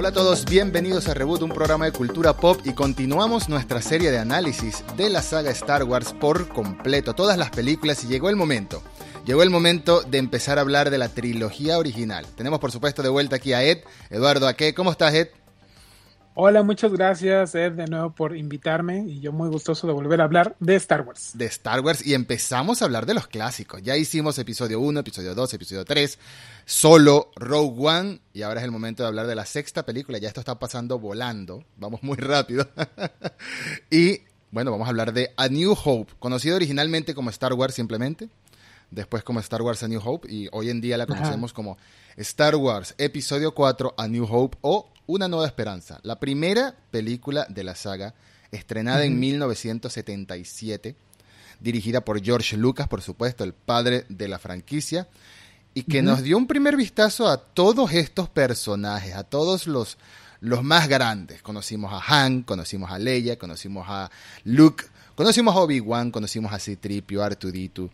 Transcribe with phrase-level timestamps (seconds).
[0.00, 4.10] Hola a todos, bienvenidos a Reboot, un programa de cultura pop y continuamos nuestra serie
[4.10, 8.36] de análisis de la saga Star Wars por completo, todas las películas y llegó el
[8.36, 8.82] momento.
[9.26, 12.24] Llegó el momento de empezar a hablar de la trilogía original.
[12.34, 14.72] Tenemos por supuesto de vuelta aquí a Ed, Eduardo Aque.
[14.72, 15.28] ¿Cómo estás Ed?
[16.42, 20.24] Hola, muchas gracias Ed de nuevo por invitarme y yo muy gustoso de volver a
[20.24, 21.32] hablar de Star Wars.
[21.34, 23.82] De Star Wars y empezamos a hablar de los clásicos.
[23.82, 26.18] Ya hicimos episodio 1, episodio 2, episodio 3,
[26.64, 30.16] solo Rogue One y ahora es el momento de hablar de la sexta película.
[30.16, 32.66] Ya esto está pasando volando, vamos muy rápido.
[33.90, 38.30] y bueno, vamos a hablar de A New Hope, conocido originalmente como Star Wars simplemente,
[38.90, 41.76] después como Star Wars A New Hope y hoy en día la conocemos como
[42.16, 47.64] Star Wars Episodio 4 A New Hope o Una Nueva Esperanza, la primera película de
[47.64, 48.14] la saga
[48.52, 50.94] estrenada en 1977,
[51.58, 55.08] dirigida por George Lucas, por supuesto, el padre de la franquicia,
[55.74, 59.98] y que nos dio un primer vistazo a todos estos personajes, a todos los,
[60.38, 61.42] los más grandes.
[61.42, 64.08] Conocimos a Han, conocimos a Leia, conocimos a
[64.44, 64.84] Luke,
[65.16, 67.90] conocimos a Obi-Wan, conocimos a C-Tripio, R2-D2,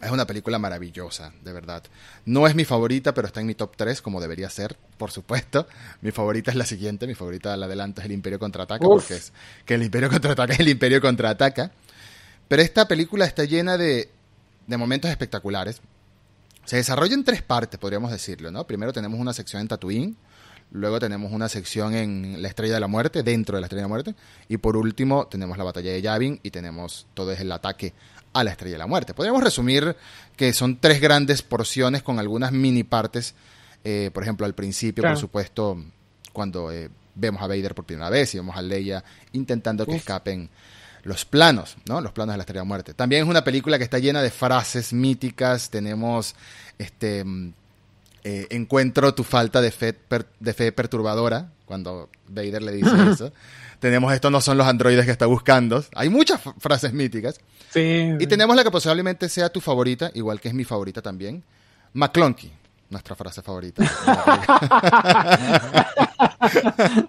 [0.00, 1.82] es una película maravillosa, de verdad.
[2.24, 5.66] No es mi favorita, pero está en mi top 3, como debería ser, por supuesto.
[6.02, 9.32] Mi favorita es la siguiente, mi favorita al adelanto es El Imperio Contraataca, porque es
[9.64, 11.72] que el Imperio Contraataca es el Imperio Contraataca.
[12.46, 14.08] Pero esta película está llena de,
[14.66, 15.80] de momentos espectaculares.
[16.64, 18.66] Se desarrolla en tres partes, podríamos decirlo, ¿no?
[18.66, 20.16] Primero tenemos una sección en Tatooine,
[20.70, 23.84] luego tenemos una sección en La Estrella de la Muerte, dentro de la Estrella de
[23.84, 24.14] la Muerte,
[24.48, 27.94] y por último tenemos la batalla de Yavin y tenemos todo es el ataque
[28.32, 29.14] a la Estrella de la Muerte.
[29.14, 29.96] Podríamos resumir
[30.36, 33.34] que son tres grandes porciones con algunas mini partes.
[33.84, 35.82] Eh, por ejemplo, al principio, por supuesto,
[36.32, 40.48] cuando eh, vemos a Vader por primera vez y vemos a Leia intentando que escapen
[41.04, 42.00] los planos, ¿no?
[42.00, 42.94] Los planos de la Estrella de la Muerte.
[42.94, 45.70] También es una película que está llena de frases míticas.
[45.70, 46.34] Tenemos
[46.78, 47.24] este
[48.24, 49.96] eh, encuentro tu falta de fe,
[50.40, 53.32] de fe perturbadora cuando Vader le dice eso.
[53.80, 55.84] Tenemos estos no son los androides que está buscando.
[55.94, 57.40] Hay muchas frases míticas.
[57.70, 58.10] Sí.
[58.18, 61.44] Y tenemos la que posiblemente sea tu favorita, igual que es mi favorita también.
[61.92, 62.50] McClunky,
[62.90, 63.84] nuestra frase favorita.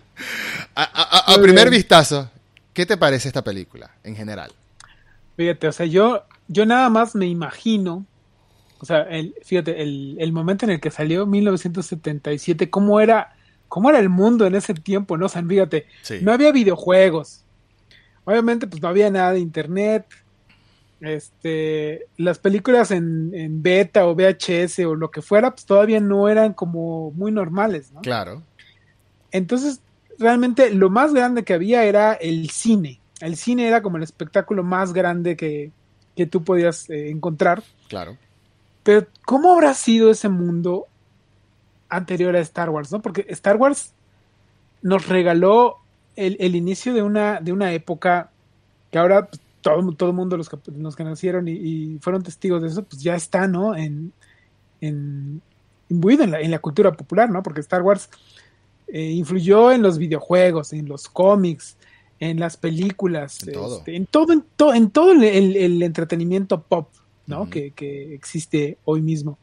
[0.75, 2.30] a, primer vistazo,
[2.74, 4.51] ¿qué te parece esta película en general?
[5.38, 8.06] Fíjate, o sea, yo, yo nada más me imagino,
[8.80, 13.36] o sea, el, fíjate, el, el momento en el que salió 1977, cómo era
[13.69, 15.28] cómo era el mundo en ese tiempo, ¿no?
[15.28, 15.85] O sea, fíjate,
[16.22, 17.46] no había videojuegos.
[18.25, 20.06] Obviamente, pues no había nada de internet.
[21.00, 26.28] Este, las películas en, en, beta o VHS o lo que fuera, pues todavía no
[26.28, 28.02] eran como muy normales, ¿no?
[28.02, 28.44] Claro.
[29.31, 29.80] Entonces,
[30.18, 33.00] realmente lo más grande que había era el cine.
[33.22, 35.72] El cine era como el espectáculo más grande que,
[36.18, 37.63] que tú podías eh, encontrar.
[37.88, 38.18] Claro.
[38.84, 40.88] Pero, ¿cómo habrá sido ese mundo
[41.90, 43.02] anterior a Star Wars, ¿no?
[43.02, 43.94] Porque Star Wars
[44.82, 45.78] nos regaló
[46.16, 48.30] el, inicio de una, de una época
[48.92, 52.62] que ahora pues, todo, todo el mundo, los que, los que nacieron y, fueron testigos
[52.62, 53.76] de eso, pues ya está, ¿no?
[53.76, 54.12] En,
[54.82, 55.42] en
[55.90, 57.42] imbuido en la, en la cultura popular, ¿no?
[57.42, 58.10] Porque Star Wars
[58.88, 61.78] eh, influyó en los videojuegos, en los cómics,
[62.20, 64.34] en las películas, en todo, este, en, todo,
[64.74, 66.90] en, todo el, el entretenimiento pop.
[67.30, 67.50] ¿No?
[67.50, 69.40] que, que, existe hoy mismo.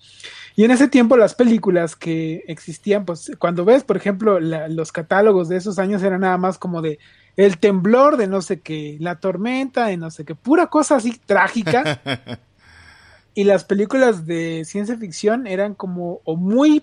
[0.56, 5.48] Y en ese tiempo las películas que existían, pues cuando ves, por ejemplo, los catálogos
[5.48, 6.98] de esos años eran nada más como de
[7.36, 11.18] el temblor de no sé qué, la tormenta de no sé qué, pura cosa así
[11.24, 12.00] trágica.
[13.34, 16.82] y las películas de ciencia ficción eran como o muy,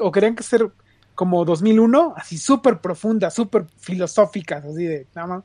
[0.00, 0.70] o querían que ser
[1.14, 5.44] como 2001, así súper profundas, súper filosóficas, así de nada más.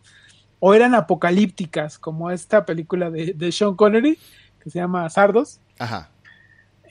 [0.60, 4.18] O eran apocalípticas, como esta película de, de Sean Connery,
[4.66, 5.59] que se llama Sardos.
[5.80, 6.09] Ajá.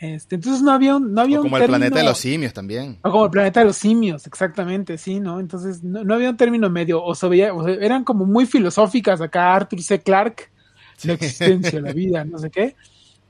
[0.00, 2.98] Este, entonces no había un, no había como el planeta de los simios también.
[3.02, 5.40] O como el planeta de los simios, exactamente, sí, ¿no?
[5.40, 9.54] Entonces no, había un término medio, o, se veía, o eran como muy filosóficas acá
[9.54, 10.00] Arthur C.
[10.00, 10.50] Clarke,
[11.02, 12.76] la existencia, la vida, no sé qué.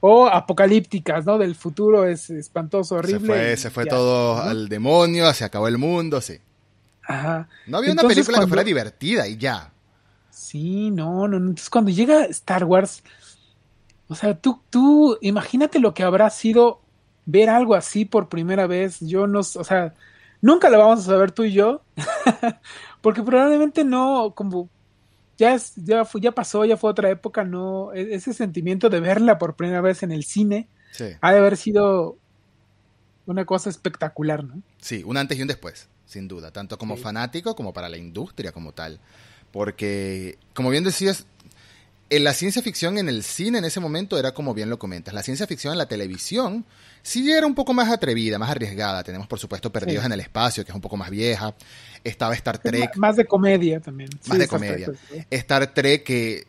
[0.00, 1.38] O apocalípticas, ¿no?
[1.38, 3.20] Del futuro es espantoso, horrible.
[3.20, 6.38] Se fue, se fue todo al demonio, se acabó el mundo, sí.
[7.06, 7.48] Ajá.
[7.66, 9.72] No había una película que fuera divertida y ya.
[10.30, 11.36] Sí, no, no.
[11.36, 13.02] Entonces cuando llega Star Wars,
[14.08, 16.80] o sea, tú, tú, imagínate lo que habrá sido
[17.26, 19.00] ver algo así por primera vez.
[19.00, 19.94] Yo no, o sea,
[20.40, 21.82] nunca lo vamos a saber tú y yo,
[23.00, 24.68] porque probablemente no, como
[25.38, 29.00] ya es, ya fue, ya pasó, ya fue otra época, no, e, ese sentimiento de
[29.00, 30.68] verla por primera vez en el cine
[31.20, 32.16] ha de haber sido
[33.26, 34.62] una cosa espectacular, ¿no?
[34.80, 38.52] Sí, un antes y un después, sin duda, tanto como fanático como para la industria
[38.52, 39.00] como tal,
[39.50, 41.26] porque como bien decías,
[42.10, 45.12] la ciencia ficción en el cine en ese momento era como bien lo comentas.
[45.14, 46.64] La ciencia ficción en la televisión
[47.02, 49.02] sí era un poco más atrevida, más arriesgada.
[49.02, 50.06] Tenemos, por supuesto, Perdidos Sí.
[50.06, 51.54] en el Espacio, que es un poco más vieja.
[52.04, 54.10] Estaba Star Trek, Más de comedia también.
[54.26, 54.86] más Sí, de comedia.
[54.86, 55.26] Trek, pues, sí.
[55.30, 56.46] Star Trek, que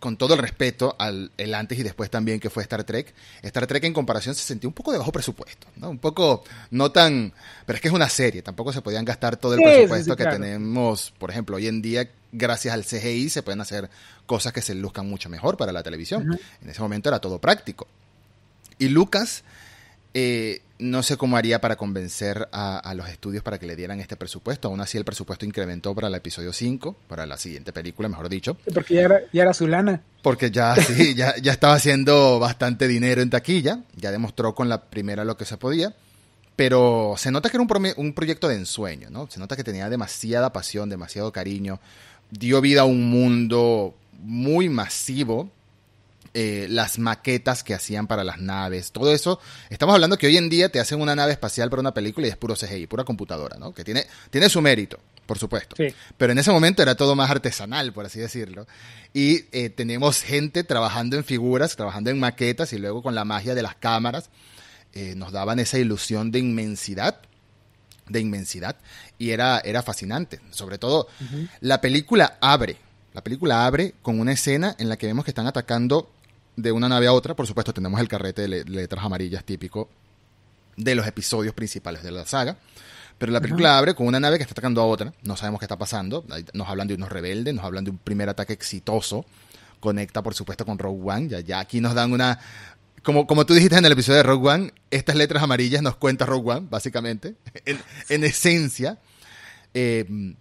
[0.00, 3.66] con todo el respeto al el antes y después también que fue Star Trek, Star
[3.66, 5.90] Trek en comparación se sentía un poco de bajo presupuesto, ¿no?
[5.90, 7.32] Un poco no tan,
[7.66, 10.16] pero es que es una serie, tampoco se podían gastar todo el Sí, presupuesto sí,
[10.16, 10.38] que claro.
[10.38, 13.90] tenemos, por ejemplo, hoy en día gracias al CGI se pueden hacer
[14.26, 16.38] cosas que se luzcan mucho mejor para la televisión.
[16.62, 17.86] En ese momento era todo práctico.
[18.78, 19.44] Y Lucas
[20.14, 24.00] eh, no sé cómo haría para convencer a, a los estudios para que le dieran
[24.00, 24.68] este presupuesto.
[24.68, 28.56] Aún así, el presupuesto incrementó para el episodio 5, para la siguiente película, mejor dicho.
[28.74, 30.02] Porque ya era, ya era su lana.
[30.22, 33.84] Porque ya, sí, ya, ya estaba haciendo bastante dinero en taquilla.
[33.96, 35.94] Ya demostró con la primera lo que se podía.
[36.56, 39.30] Pero se nota que era un, un proyecto de ensueño, ¿no?
[39.30, 41.80] Se nota que tenía demasiada pasión, demasiado cariño.
[42.30, 45.50] Dio vida a un mundo muy masivo.
[46.32, 49.40] Eh, las maquetas que hacían para las naves, todo eso.
[49.68, 52.30] Estamos hablando que hoy en día te hacen una nave espacial para una película y
[52.30, 53.74] es puro CGI, pura computadora, ¿no?
[53.74, 55.74] Que tiene, tiene su mérito, por supuesto.
[55.76, 55.92] Sí.
[56.16, 58.68] Pero en ese momento era todo más artesanal, por así decirlo.
[59.12, 63.56] Y eh, tenemos gente trabajando en figuras, trabajando en maquetas y luego con la magia
[63.56, 64.30] de las cámaras
[64.92, 67.22] eh, nos daban esa ilusión de inmensidad,
[68.08, 68.76] de inmensidad.
[69.18, 70.38] Y era, era fascinante.
[70.50, 71.08] Sobre todo,
[71.60, 72.76] la película abre.
[73.14, 76.08] La película abre con una escena en la que vemos que están atacando
[76.62, 77.34] de una nave a otra.
[77.34, 79.88] Por supuesto, tenemos el carrete de le- letras amarillas típico
[80.76, 82.56] de los episodios principales de la saga.
[83.18, 85.12] Pero la película abre con una nave que está atacando a otra.
[85.22, 86.24] No sabemos qué está pasando.
[86.54, 89.26] Nos hablan de unos rebeldes, nos hablan de un primer ataque exitoso.
[89.78, 91.28] Conecta, por supuesto, con Rogue One.
[91.28, 92.38] Ya, ya aquí nos dan una.
[93.02, 96.24] Como, como tú dijiste en el episodio de Rogue One, estas letras amarillas nos cuenta
[96.24, 97.34] Rogue One, básicamente.
[97.66, 97.78] En,
[98.08, 98.98] en esencia.
[99.74, 100.34] Eh,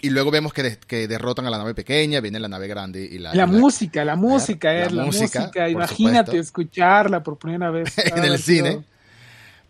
[0.00, 3.00] y luego vemos que, de- que derrotan a la nave pequeña, viene la nave grande
[3.02, 3.30] y la.
[3.30, 6.36] La, y la- música, la música, es la música, Imagínate supuesto.
[6.40, 7.92] escucharla por primera vez.
[7.98, 8.84] en el cine.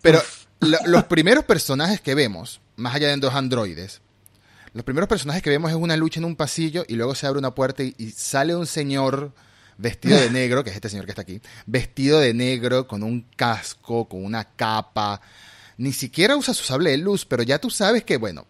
[0.03, 0.21] Pero
[0.61, 4.01] lo- los primeros personajes que vemos, más allá de dos androides,
[4.75, 7.39] los primeros personajes que vemos es una lucha en un pasillo y luego se abre
[7.39, 9.33] una puerta y, y sale un señor
[9.79, 13.25] vestido de negro, que es este señor que está aquí, vestido de negro, con un
[13.37, 15.21] casco, con una capa.
[15.79, 18.45] Ni siquiera usa su sable de luz, pero ya tú sabes que, bueno,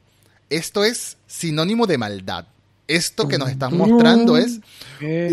[0.50, 2.46] esto es sinónimo de maldad.
[2.86, 4.60] Esto que nos estás mostrando es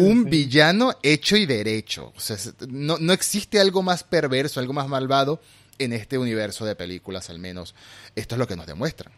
[0.01, 2.11] un villano hecho y derecho.
[2.15, 5.41] O sea, es- no, no existe algo más perverso, algo más malvado
[5.79, 7.73] en este universo de películas, al menos.
[8.15, 9.13] Esto es lo que nos demuestran.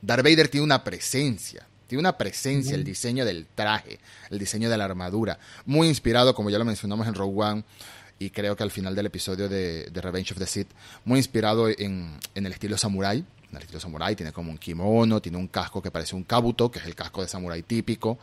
[0.00, 1.66] Darth Vader tiene una presencia.
[1.86, 4.00] Tiene una presencia, el diseño del traje,
[4.30, 5.38] el diseño de la armadura.
[5.66, 7.64] Muy inspirado, como ya lo mencionamos en Rogue One,
[8.18, 10.68] y creo que al final del episodio de, de Revenge of the Sith,
[11.04, 13.24] muy inspirado en, en el estilo samurai.
[13.52, 16.70] En el estilo samurai tiene como un kimono, tiene un casco que parece un kabuto,
[16.70, 18.18] que es el casco de samurai típico.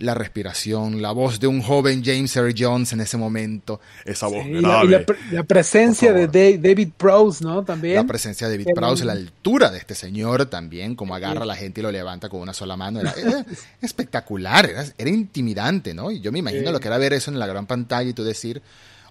[0.00, 4.44] La respiración, la voz de un joven James Earl Jones en ese momento, esa voz
[4.44, 5.04] Sí, y la, y la grave.
[5.04, 7.64] pre- la presencia de David Prowse, ¿no?
[7.64, 7.96] También.
[7.96, 11.56] La presencia de David Prowse, la altura de este señor también, como agarra a la
[11.56, 13.00] gente y lo levanta con una sola mano.
[13.00, 13.44] Era, era
[13.82, 16.10] espectacular, era, era intimidante, ¿no?
[16.12, 16.72] Y yo me imagino Sí.
[16.72, 18.62] lo que era ver eso en la gran pantalla y tú decir,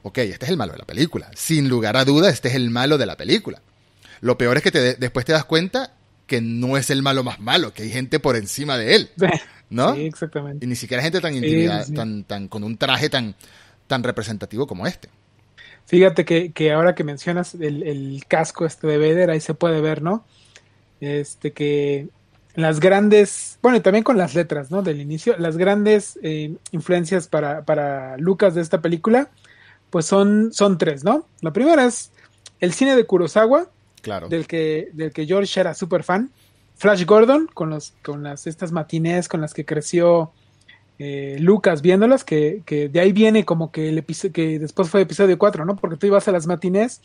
[0.04, 1.30] ok, este es el malo de la película.
[1.36, 3.62] Sin lugar a duda, este es el malo de la película.
[4.22, 5.94] Lo peor es que te, después te das cuenta
[6.25, 9.10] que no es el malo más malo, que hay gente por encima de él,
[9.69, 9.96] ¿no?
[9.96, 10.66] Sí, exactamente.
[10.66, 11.94] Y ni siquiera gente tan Sí, intimidada, sí.
[11.94, 13.36] tan, tan, con un traje tan,
[13.88, 15.10] tan representativo como este.
[15.86, 19.80] Fíjate que, que ahora que mencionas el, el casco este de Vader, ahí se puede
[19.81, 20.26] ver, ¿no?
[21.00, 22.09] Este que
[22.56, 24.81] las grandes, bueno, y también con las letras, ¿no?
[24.81, 29.30] Del inicio, las grandes eh, influencias para, para Lucas de esta película,
[29.92, 31.28] pues son, son tres, ¿no?
[31.42, 32.12] La primera es
[32.59, 33.69] el cine de Kurosawa,
[34.07, 34.30] Claro.
[34.30, 36.31] del que, del que George era súper fan.
[36.78, 40.31] Flash Gordon, con, los, con las, estas matinés con las que creció
[40.99, 45.02] eh, Lucas viéndolas, que, que de ahí viene como que el episodio, que después fue
[45.02, 45.76] episodio 4, ¿no?
[45.76, 47.02] Porque tú ibas a las matinés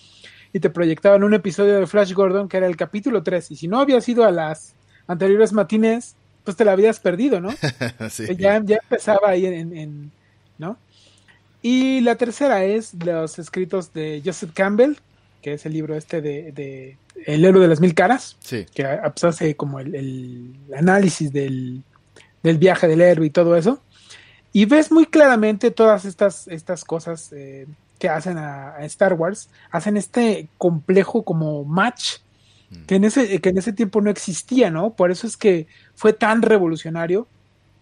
[0.53, 3.69] y te proyectaban un episodio de Flash Gordon que era el capítulo 3, y si
[3.69, 4.75] no habías ido a las
[5.07, 7.51] anteriores matinés, pues te la habías perdido, ¿no?
[8.11, 8.25] Sí.
[8.37, 10.11] ya, ya empezaba ahí en, en- en-
[10.59, 10.77] ¿no?
[11.63, 14.95] Y la tercera es los escritos de Joseph Campbell,
[15.43, 16.97] que es el libro este de, de
[17.27, 18.65] El héroe de las mil caras, Sí.
[18.75, 21.83] que pues, hace como el, el análisis del,
[22.43, 23.83] del viaje del héroe y todo eso.
[24.53, 27.67] Y ves muy claramente todas estas, estas cosas eh,
[27.99, 32.19] que hacen a, a Star Wars, hacen este complejo como match
[32.73, 32.87] Mm.
[32.87, 34.95] que en ese, que en ese tiempo no existía, ¿no?
[34.95, 37.27] Por eso es que fue tan revolucionario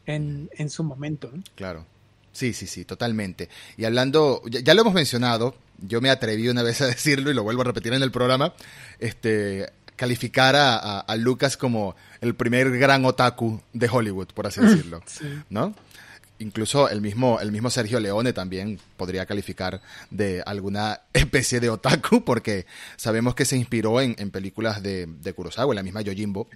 [0.04, 1.30] en, en su momento.
[1.32, 1.44] ¿no?
[1.54, 1.86] Claro.
[2.32, 3.49] Sí, sí, sí, totalmente.
[3.76, 7.34] Y hablando, ya, ya lo hemos mencionado, yo me atreví una vez a decirlo y
[7.34, 8.54] lo vuelvo a repetir en el programa,
[9.00, 14.60] este, calificar a, a- a Lucas como el primer gran otaku de Hollywood, por así
[14.60, 15.25] decirlo, Sí.
[15.50, 15.75] ¿no?
[16.40, 19.80] Incluso el mismo, el mismo Sergio Leone también podría calificar
[20.11, 22.66] de alguna especie de otaku, porque
[22.97, 26.49] sabemos que se inspiró en, películas de, de, Kurosawa, la misma Yojimbo,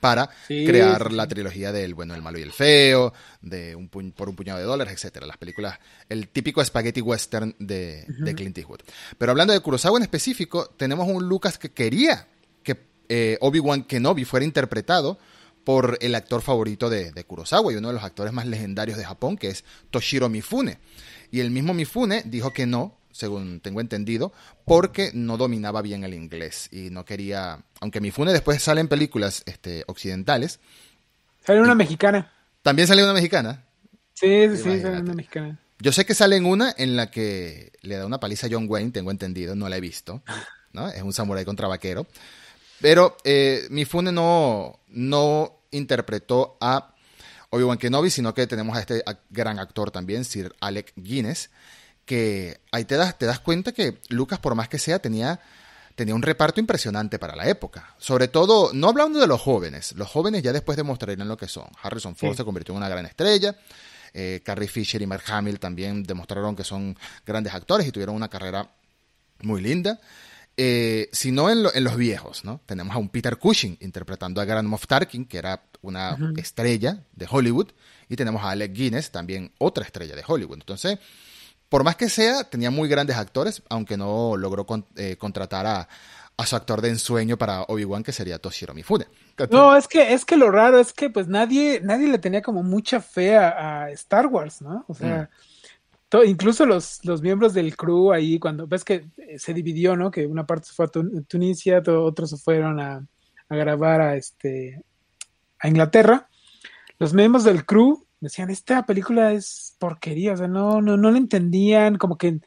[0.00, 4.36] para crear la trilogía del bueno, el malo y el feo, de un por un
[4.36, 5.26] puñado de dólares, etcétera.
[5.26, 5.78] Las películas,
[6.08, 8.80] el típico spaghetti western de, de Clint Eastwood.
[9.18, 12.26] Pero hablando de Kurosawa en específico, tenemos un Lucas que quería
[12.62, 12.78] que
[13.08, 15.18] eh, Obi-Wan Kenobi fuera interpretado
[15.64, 19.36] por el actor favorito de, Kurosawa y uno de los actores más legendarios de Japón,
[19.36, 20.78] que es Toshiro Mifune.
[21.30, 24.32] Y el mismo Mifune dijo que no, según tengo entendido,
[24.64, 29.42] porque no dominaba bien el inglés y no quería, aunque Mifune después sale en películas
[29.46, 30.60] este, occidentales.
[31.44, 32.30] Sale una mexicana.
[32.62, 33.64] ¿También sale una mexicana?
[34.14, 35.58] Sí, sí, sale una mexicana.
[35.78, 38.66] Yo sé que sale en una en la que le da una paliza a John
[38.68, 40.22] Wayne, tengo entendido, no la he visto.
[40.72, 40.88] ¿no?
[40.88, 42.06] Es un samurái contra vaquero.
[42.82, 46.92] Pero eh, Mifune no, no interpretó a
[47.50, 51.50] Obi-Wan Kenobi, sino que tenemos a este gran actor también, Sir Alec Guinness,
[52.04, 55.38] que ahí te das, te das cuenta que Lucas, por más que sea, tenía,
[55.94, 57.94] tenía un reparto impresionante para la época.
[57.98, 61.68] Sobre todo, no hablando de los jóvenes, los jóvenes ya después demostrarían lo que son.
[61.80, 63.56] Harrison Ford se convirtió en una gran estrella,
[64.12, 68.28] eh, Carrie Fisher y Mark Hamill también demostraron que son grandes actores y tuvieron una
[68.28, 68.68] carrera
[69.42, 70.00] muy linda.
[70.56, 72.60] Eh, sino en, en, los viejos, ¿no?
[72.66, 77.26] Tenemos a un Peter Cushing interpretando a Grand Moff Tarkin, que era una estrella de
[77.28, 77.68] Hollywood,
[78.08, 80.58] y tenemos a Alec Guinness, también otra estrella de Hollywood.
[80.58, 80.98] Entonces,
[81.68, 84.66] por más que sea, tenía muy grandes actores, aunque no logró
[84.96, 85.88] eh, contratar a,
[86.44, 89.06] su actor de ensueño para Obi-Wan, que sería Toshiro Mifune.
[89.48, 92.64] No, es que, es que lo raro es que pues nadie, nadie le tenía como
[92.64, 94.84] mucha fe a, Star Wars, ¿no?
[94.88, 95.30] O sea...
[95.32, 95.51] Mm
[96.24, 100.10] incluso los, los miembros del crew ahí, cuando ves que eh, se dividió, ¿no?
[100.10, 100.90] Que una parte se fue a
[101.26, 103.06] Tunisia, otros se fueron a,
[103.48, 104.82] grabar a, este,
[105.58, 106.28] a Inglaterra.
[106.98, 111.18] Los miembros del crew decían, esta película es porquería, o sea, no, no, no la
[111.18, 112.40] entendían, como que...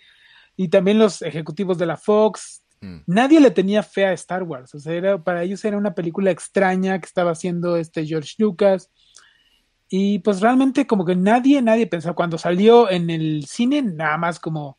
[0.55, 3.00] Y también los ejecutivos de la Fox, mm.
[3.07, 6.31] nadie le tenía fe a Star Wars, o sea, era, para ellos era una película
[6.31, 8.89] extraña que estaba haciendo este George Lucas
[9.89, 14.39] y pues realmente como que nadie, nadie pensó, cuando salió en el cine, nada más
[14.39, 14.77] como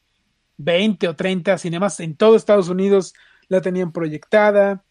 [0.59, 3.15] 20 o 30 cinemas en todo Estados Unidos
[3.49, 4.83] la tenían proyectada.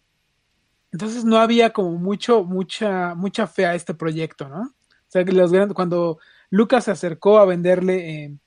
[0.91, 4.61] Entonces no había como mucho, mucha, mucha fe a este proyecto, ¿no?
[4.61, 6.19] O sea, que los cuando
[6.49, 8.37] Lucas se acercó a venderle eh,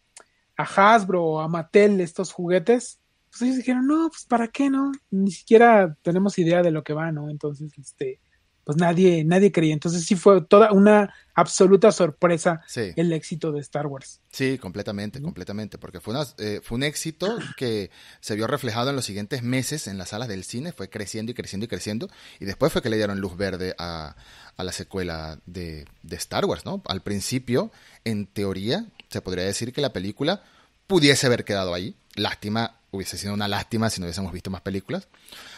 [0.57, 4.93] a Hasbro o a Mattel estos juguetes, pues ellos dijeron, no, pues para qué, ¿no?
[5.11, 7.29] Ni siquiera tenemos idea de lo que va, ¿no?
[7.29, 8.21] Entonces, este,
[8.69, 9.73] pues nadie, nadie creía.
[9.73, 14.21] Entonces sí fue toda una absoluta sorpresa el éxito de Star Wars.
[14.31, 18.97] Sí, completamente, completamente, porque fue, una, eh, fue un éxito que se vio reflejado en
[18.97, 22.11] los siguientes meses en las salas del cine, fue creciendo y creciendo y creciendo,
[22.41, 24.17] y después fue que le dieron luz verde a,
[24.59, 26.83] a la secuela de, de Star Wars, ¿no?
[26.89, 27.73] Al principio,
[28.05, 30.43] en teoría, se podría decir que la película
[30.87, 31.97] pudiese haber quedado ahí.
[32.17, 35.09] Lástima, hubiese sido una lástima si no hubiésemos visto más películas.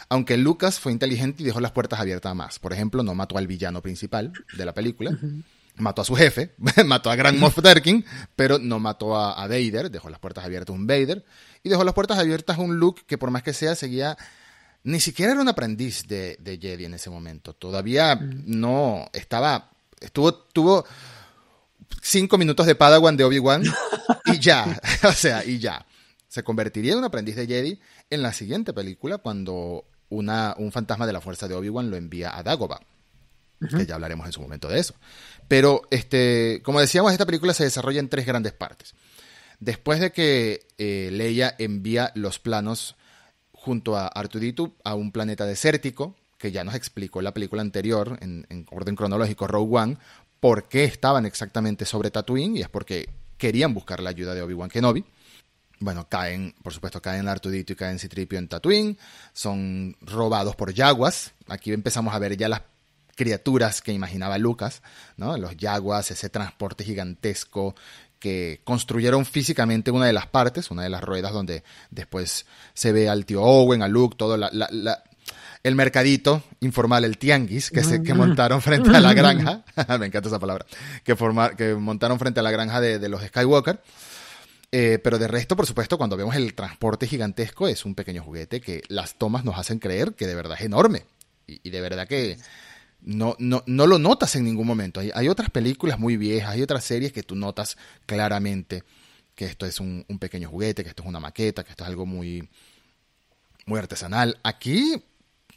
[0.09, 2.59] Aunque Lucas fue inteligente y dejó las puertas abiertas a más.
[2.59, 5.17] Por ejemplo, no mató al villano principal de la película.
[5.77, 6.53] Mató a su jefe,
[6.85, 8.05] mató a Grand Moff Tarkin,
[8.37, 11.25] pero no mató a, Vader, dejó las puertas abiertas a un Vader,
[11.63, 14.17] y dejó las puertas abiertas a un Luke que por más que sea seguía
[14.83, 17.53] ni siquiera era un aprendiz de, de Jedi en ese momento.
[17.53, 19.71] Todavía no estaba.
[20.01, 20.33] Estuvo.
[20.33, 20.87] Tuvo
[22.01, 23.63] cinco minutos de Padawan de Obi-Wan
[24.27, 24.81] y ya.
[25.05, 25.85] o sea, y ya.
[26.31, 31.05] Se convertiría en un aprendiz de Jedi en la siguiente película cuando una, un fantasma
[31.05, 32.79] de la fuerza de Obi-Wan lo envía a Dagobah.
[33.59, 34.95] Que ya hablaremos en su momento de eso.
[35.49, 38.95] Pero, este, como decíamos, esta película se desarrolla en tres grandes partes.
[39.59, 42.95] Después de que eh, Leia envía los planos
[43.53, 48.19] junto a Artuditu a un planeta desértico, que ya nos explicó en la película anterior,
[48.23, 49.99] en, en orden cronológico, Rogue One,
[50.39, 54.71] por qué estaban exactamente sobre Tatooine, y es porque querían buscar la ayuda de Obi-Wan
[54.71, 55.05] Kenobi
[55.81, 58.99] bueno, caen, por supuesto, caen Artudito y caen Citripio en Tatooine,
[59.33, 61.33] son robados por yaguas.
[61.49, 62.63] Aquí empezamos a ver ya las
[63.17, 64.83] criaturas que imaginaba Lucas,
[65.17, 65.37] ¿no?
[65.37, 67.75] Los yaguas, ese transporte gigantesco
[68.19, 72.45] que construyeron físicamente una de las partes, una de las ruedas donde después
[72.75, 74.51] se ve al tío Owen, a Luke, todo la,
[75.63, 79.65] el mercadito informal, el tianguis, que, se, que montaron frente a la granja,
[79.99, 80.67] me encanta esa palabra,
[81.03, 81.17] que,
[81.57, 83.81] que montaron frente a la granja de, de los Skywalker.
[84.73, 88.61] Eh, pero de resto, por supuesto, cuando vemos el transporte gigantesco, es un pequeño juguete
[88.61, 91.05] que las tomas nos hacen creer que de verdad es enorme.
[91.47, 92.39] Y, de verdad que
[93.01, 95.01] no, no, no, lo notas en ningún momento.
[95.01, 98.85] Hay, otras películas muy viejas, hay otras series que tú notas claramente
[99.35, 102.07] que esto es un, pequeño juguete, que esto es una maqueta, que esto es algo
[102.07, 102.49] muy,
[103.67, 104.39] muy artesanal.
[104.45, 105.03] Aquí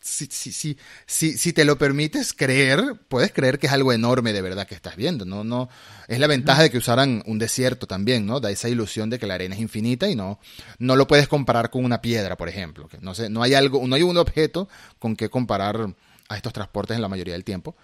[0.04, 4.42] si, si, si, si, te lo permites creer, puedes creer que es algo enorme de
[4.42, 5.46] verdad que estás viendo, ¿no?
[5.46, 5.70] no
[6.10, 8.42] Es la ventaja de que usaran un desierto también, ¿no?
[8.42, 10.40] Da esa ilusión de que la arena es infinita y no,
[10.78, 12.90] no lo puedes comparar con una piedra, por ejemplo.
[12.90, 14.68] Que no, sé, no hay algo, no hay un objeto
[15.00, 15.96] con que comparar
[16.28, 17.78] a estos transportes en la mayoría del tiempo.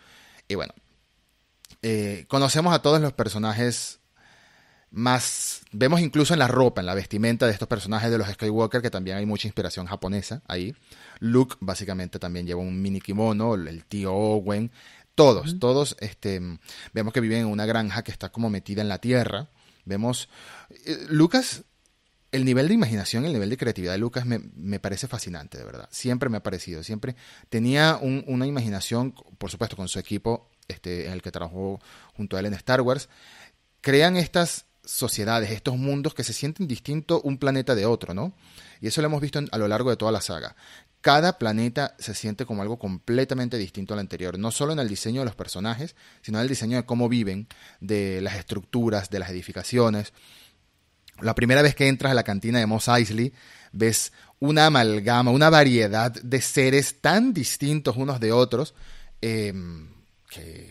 [0.50, 0.74] Y bueno,
[1.82, 3.99] eh, conocemos a todos los personajes
[4.92, 8.82] más vemos incluso en la ropa, en la vestimenta de estos personajes de los Skywalker
[8.82, 10.76] que también hay mucha inspiración japonesa ahí.
[11.20, 14.72] Luke básicamente también lleva un mini kimono, el tío Owen,
[15.16, 16.42] todos, todos este
[16.94, 19.50] vemos que viven en una granja que está como metida en la tierra.
[19.86, 20.30] Vemos
[20.86, 21.64] eh, Lucas
[22.32, 25.64] el nivel de imaginación, el nivel de creatividad de Lucas me, me parece fascinante, de
[25.64, 25.90] verdad.
[25.92, 27.16] Siempre me ha parecido, siempre
[27.50, 31.82] tenía un, una imaginación, por supuesto, con su equipo, este, en el que trabajó
[32.14, 33.10] junto a él en Star Wars.
[33.82, 38.34] Crean estas sociedades, estos mundos que se sienten distintos un planeta de otro, ¿no?
[38.82, 40.56] Y eso lo hemos visto a lo largo de toda la saga.
[41.02, 45.22] Cada planeta se siente como algo completamente distinto al anterior, no solo en el diseño
[45.22, 47.48] de los personajes, sino en el diseño de cómo viven,
[47.80, 50.12] de las estructuras, de las edificaciones.
[51.22, 53.34] La primera vez que entras a la cantina de Mos Eisley,
[53.72, 58.74] ves una amalgama, una variedad de seres tan distintos unos de otros.
[59.22, 59.54] Eh,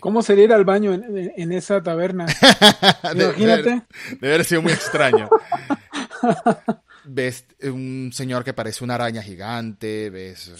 [0.00, 2.26] ¿Cómo sería ir al baño en, esa taberna?
[3.14, 3.82] Imagínate.
[4.20, 5.28] Debe haber sido muy extraño.
[7.04, 10.52] ves un señor que parece una araña gigante, ves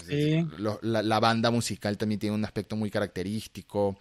[0.81, 3.97] la, banda musical también tiene un aspecto muy característico.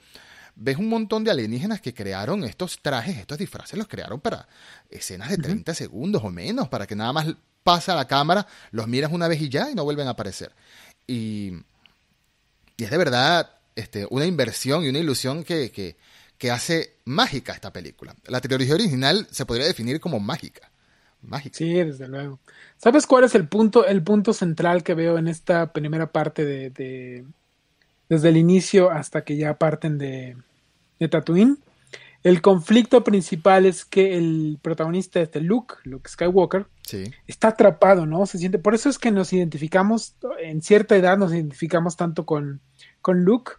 [0.57, 4.49] Ves un montón de alienígenas que crearon estos trajes, estos disfraces, los crearon para
[4.91, 7.29] escenas de 30 segundos o menos, para que nada más
[7.63, 10.53] pase a la cámara, los miras una vez y ya y no vuelven a aparecer.
[11.07, 11.53] Y,
[12.77, 17.73] y es de verdad este, una inversión y una ilusión que, que, hace mágica esta
[17.73, 18.15] película.
[18.27, 20.71] La trilogía original se podría definir como mágica.
[21.23, 21.57] Mágica.
[21.57, 22.41] Sí, desde luego.
[22.77, 27.25] ¿Sabes cuál es el punto, el punto central que veo en esta primera parte de,
[28.09, 30.37] desde el inicio hasta que ya parten de,
[30.99, 31.59] de Tatooine?
[32.25, 36.67] El conflicto principal es que el protagonista, este Luke, Luke Skywalker,
[37.27, 38.27] está atrapado, ¿no?
[38.27, 38.59] Se siente.
[38.59, 42.61] Por eso es que nos identificamos, en cierta edad nos identificamos tanto con,
[43.01, 43.53] con Luke,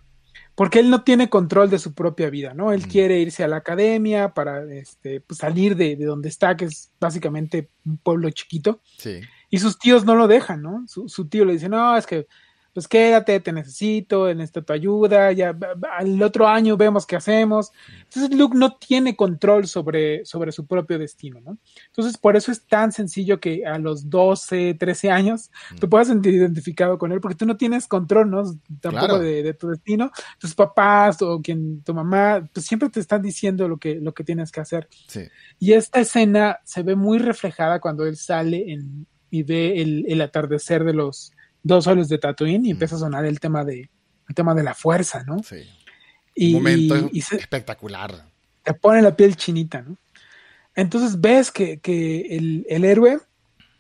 [0.60, 2.74] porque él no tiene control de su propia vida, ¿no?
[2.74, 6.66] Él quiere irse a la academia para este, pues, salir de, de, donde está, que
[6.66, 8.82] es básicamente un pueblo chiquito.
[8.98, 9.22] Sí.
[9.50, 10.84] Y sus tíos no lo dejan, ¿no?
[10.86, 12.28] Su, su tío le dice, no, es que
[12.80, 15.54] pues quédate, te necesito, en esto tu ayuda, ya
[15.98, 17.74] al otro año vemos qué hacemos.
[18.04, 21.58] Entonces Luke no tiene control sobre, sobre su propio destino, ¿no?
[21.88, 25.90] Entonces por eso es tan sencillo que a los 12, 13 años tú mm.
[25.90, 28.44] puedas sentir identificado con él, porque tú no tienes control, ¿no?
[28.80, 30.10] Tampoco de, tu destino.
[30.38, 34.24] Tus papás o quien, tu mamá, pues siempre te están diciendo lo que, lo que
[34.24, 34.88] tienes que hacer.
[35.10, 35.24] Sí.
[35.60, 40.22] Y esta escena se ve muy reflejada cuando él sale en, y ve el, el
[40.22, 43.90] atardecer de los dos soles de Tatooine y empieza a sonar el tema de
[44.30, 45.42] el tema de la fuerza, ¿no?
[45.44, 45.68] Sí.
[46.36, 48.26] Y, Un momento espectacular.
[48.64, 49.98] Te pone la piel chinita, ¿no?
[50.76, 53.20] Entonces ves que, que el, el, héroe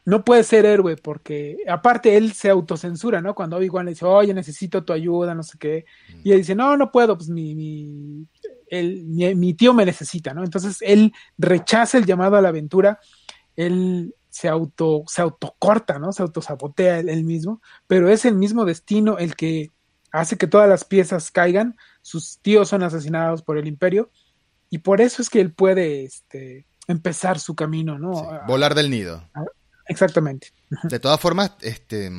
[0.06, 3.36] no puede ser héroe porque aparte él se autocensura, ¿no?
[3.36, 5.86] Cuando Obi-Wan le dice, oye, necesito tu ayuda, no sé qué.
[6.24, 8.28] Y él dice, no, no puedo, pues mi, mi,
[8.68, 10.44] el, mi, mi, tío me necesita, ¿no?
[10.44, 13.00] Entonces él rechaza el llamado a la aventura,
[13.56, 16.14] él se auto, se autocorta, ¿no?
[16.14, 19.70] Se autosabotea él, mismo, pero es el mismo destino el que
[20.14, 24.10] hace que todas las piezas caigan, sus tíos son asesinados por el imperio,
[24.70, 28.14] y por eso es que él puede este, empezar su camino, ¿no?
[28.48, 29.28] volar del nido.
[29.88, 30.54] Exactamente.
[30.84, 32.10] De todas formas, este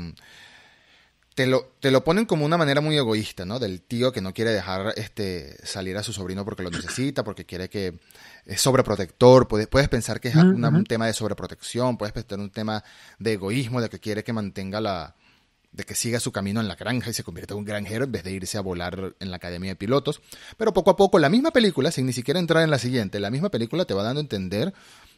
[1.34, 3.58] te lo, te lo ponen como una manera muy egoísta, ¿no?
[3.58, 7.44] Del tío que no quiere dejar este, salir a su sobrino porque lo necesita, porque
[7.44, 7.98] quiere que
[8.46, 9.46] es sobreprotector.
[9.46, 12.82] Puedes, puedes pensar que es un tema de sobreprotección, puedes pensar un tema
[13.18, 15.14] de egoísmo, de que quiere que mantenga la.
[15.72, 18.12] de que siga su camino en la granja y se convierta en un granjero en
[18.12, 20.20] vez de irse a volar en la academia de pilotos.
[20.56, 23.30] Pero poco a poco, la misma película, sin ni siquiera entrar en la siguiente, la
[23.30, 24.74] misma película te va dando a entender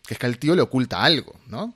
[0.07, 1.75] que es que al tío le oculta algo, ¿no?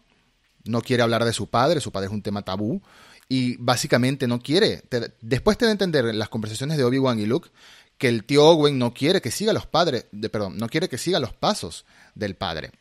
[0.65, 2.83] No quiere hablar de su padre, su padre es un tema tabú
[3.29, 4.83] y básicamente no quiere.
[5.21, 7.51] después te da a entender en las conversaciones de Obi-Wan y Luke
[7.99, 10.99] que el tío Owen no quiere que siga los padres, de, perdón, no quiere que
[10.99, 12.73] siga los pasos del padre.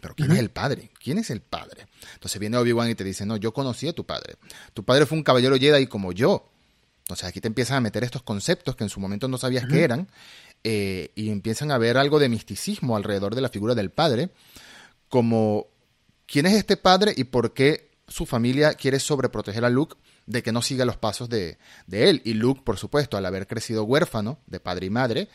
[0.00, 0.90] Pero ¿quién es el padre?
[1.00, 1.86] ¿Quién es el padre?
[2.14, 4.34] Entonces viene Obi-Wan y te dice, no, yo conocí a tu padre.
[4.74, 6.50] Tu padre fue un caballero Jedi como yo.
[7.04, 9.84] Entonces aquí te empiezan a meter estos conceptos que en su momento no sabías qué
[9.84, 10.08] eran
[10.64, 14.30] eh, y empiezan a ver algo de misticismo alrededor de la figura del padre,
[15.08, 15.68] como
[16.26, 19.96] quién es este padre y por qué su familia quiere sobreproteger a Luke
[20.26, 21.58] de que no siga los pasos de,
[21.90, 22.22] él.
[22.24, 25.28] Y Luke, por supuesto, al haber crecido huérfano de padre y madre,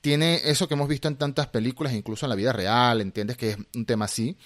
[0.00, 3.50] tiene eso que hemos visto en tantas películas, incluso en la vida real, entiendes que
[3.50, 4.36] es un tema así,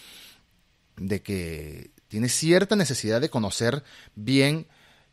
[0.97, 3.83] de que tiene cierta necesidad de conocer
[4.15, 4.67] bien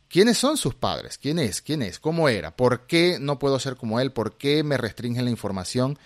[0.08, 1.18] ¿Quiénes son sus padres?
[1.18, 1.60] ¿Quién es?
[1.60, 1.98] ¿Quién es?
[1.98, 2.56] ¿Cómo era?
[2.56, 4.12] ¿Por qué no puedo ser como él?
[4.12, 5.98] ¿Por qué me restringen la información?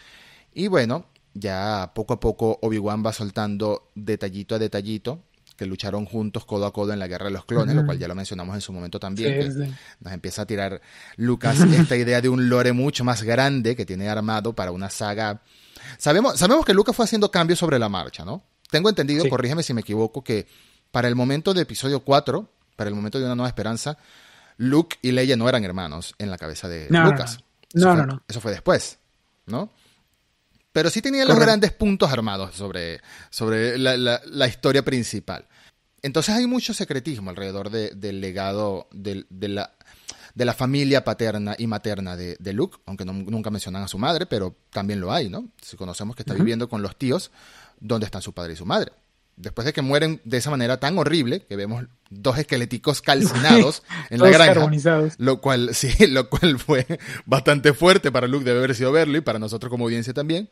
[0.54, 1.04] Y bueno,
[1.34, 5.22] ya poco a poco Obi-Wan va soltando detallito a detallito
[5.60, 8.08] que lucharon juntos codo a codo en la Guerra de los Clones, lo cual ya
[8.08, 9.76] lo mencionamos en su momento también.
[10.00, 10.80] Nos empieza a tirar
[11.18, 15.42] Lucas esta idea de un lore mucho más grande que tiene armado para una saga.
[15.98, 18.42] Sabemos, sabemos que Lucas fue haciendo cambios sobre la marcha, ¿no?
[18.70, 20.46] Tengo entendido, corrígeme si me equivoco, que
[20.90, 23.98] para el momento de episodio 4, para el momento de una nueva esperanza,
[24.56, 27.40] Luke y Leia no eran hermanos en la cabeza de Lucas.
[27.74, 28.22] No, no, no.
[28.26, 28.98] Eso fue después,
[29.44, 29.68] ¿no?
[30.72, 35.44] Pero sí tenía los grandes puntos armados sobre, sobre la, historia principal.
[36.02, 39.72] Entonces hay mucho secretismo alrededor del legado de, la,
[40.34, 44.56] de la familia paterna y materna de, Luke, aunque nunca mencionan a su madre, pero
[44.70, 45.48] también lo hay, ¿no?
[45.60, 47.30] Si conocemos que está viviendo con los tíos,
[47.80, 48.92] ¿dónde están su padre y su madre?
[49.36, 54.20] Después de que mueren de esa manera tan horrible, que vemos dos esqueléticos calcinados en
[54.20, 54.68] la granja,
[55.18, 56.86] lo cual sí, lo cual fue
[57.24, 60.50] bastante fuerte para Luke debe haber sido verlo y para nosotros como audiencia también.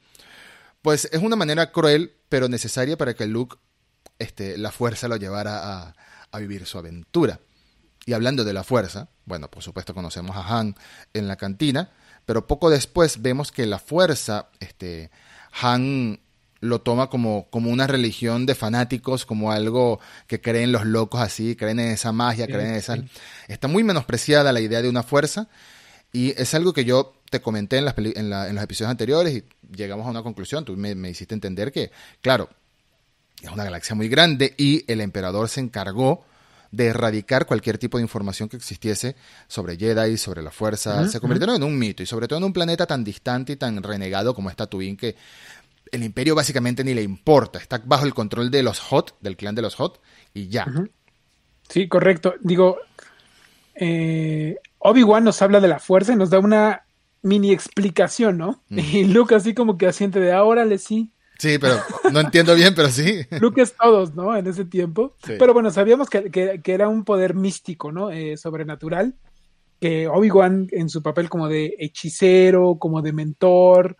[0.81, 3.57] Pues es una manera cruel, pero necesaria para que Luke
[4.19, 5.95] este, la fuerza lo llevara
[6.31, 7.41] a, vivir su aventura.
[8.07, 10.77] Y hablando de la fuerza, bueno, por supuesto conocemos a Han
[11.15, 11.91] en la cantina,
[12.27, 15.11] pero poco después vemos que la fuerza, este,
[15.61, 16.21] Han
[16.61, 21.57] lo toma como, como una religión de fanáticos, como algo que creen los locos así,
[21.57, 22.97] creen en esa magia, creen en esa...
[23.47, 25.49] Está muy menospreciada la idea de una fuerza
[26.13, 29.45] y es algo que yo te comenté en, las en, los episodios anteriores y
[29.77, 30.65] llegamos a una conclusión.
[30.65, 31.91] Tú me, me, hiciste entender que,
[32.23, 32.49] claro,
[33.43, 36.25] es una galaxia muy grande y el emperador se encargó
[36.71, 41.09] de erradicar cualquier tipo de información que existiese sobre Jedi, sobre la fuerza.
[41.09, 43.83] se convirtieron en un mito y sobre todo en un planeta tan distante y tan
[43.83, 45.17] renegado como es Tatooine que
[45.91, 47.59] el imperio básicamente ni le importa.
[47.59, 50.01] Está bajo el control de los Hot, del clan de los Hot
[50.35, 50.67] y ya.
[51.69, 52.35] Sí, correcto.
[52.41, 52.79] Digo,
[53.75, 56.83] eh, Obi-Wan nos habla de la fuerza y nos da una
[57.23, 58.63] mini explicación, ¿no?
[58.69, 61.13] Y Luke así como que asiente de ahora le sí.
[61.39, 61.77] Sí, pero
[62.13, 63.21] no entiendo bien, pero sí.
[63.41, 64.37] Luke es todos, ¿no?
[64.37, 65.15] En ese tiempo.
[65.25, 68.11] Pero bueno, sabíamos que, que, era un poder místico, ¿no?
[68.11, 69.15] Eh, sobrenatural.
[69.81, 73.97] Que Obi-Wan en su papel como de hechicero, como de mentor,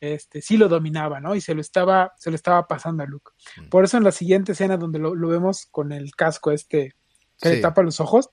[0.00, 1.34] este, sí lo dominaba, ¿no?
[1.34, 3.32] Y se lo estaba, se lo estaba pasando a Luke.
[3.68, 6.94] Por eso en la siguiente escena donde lo, vemos con el casco este
[7.38, 8.30] que le tapa los ojos,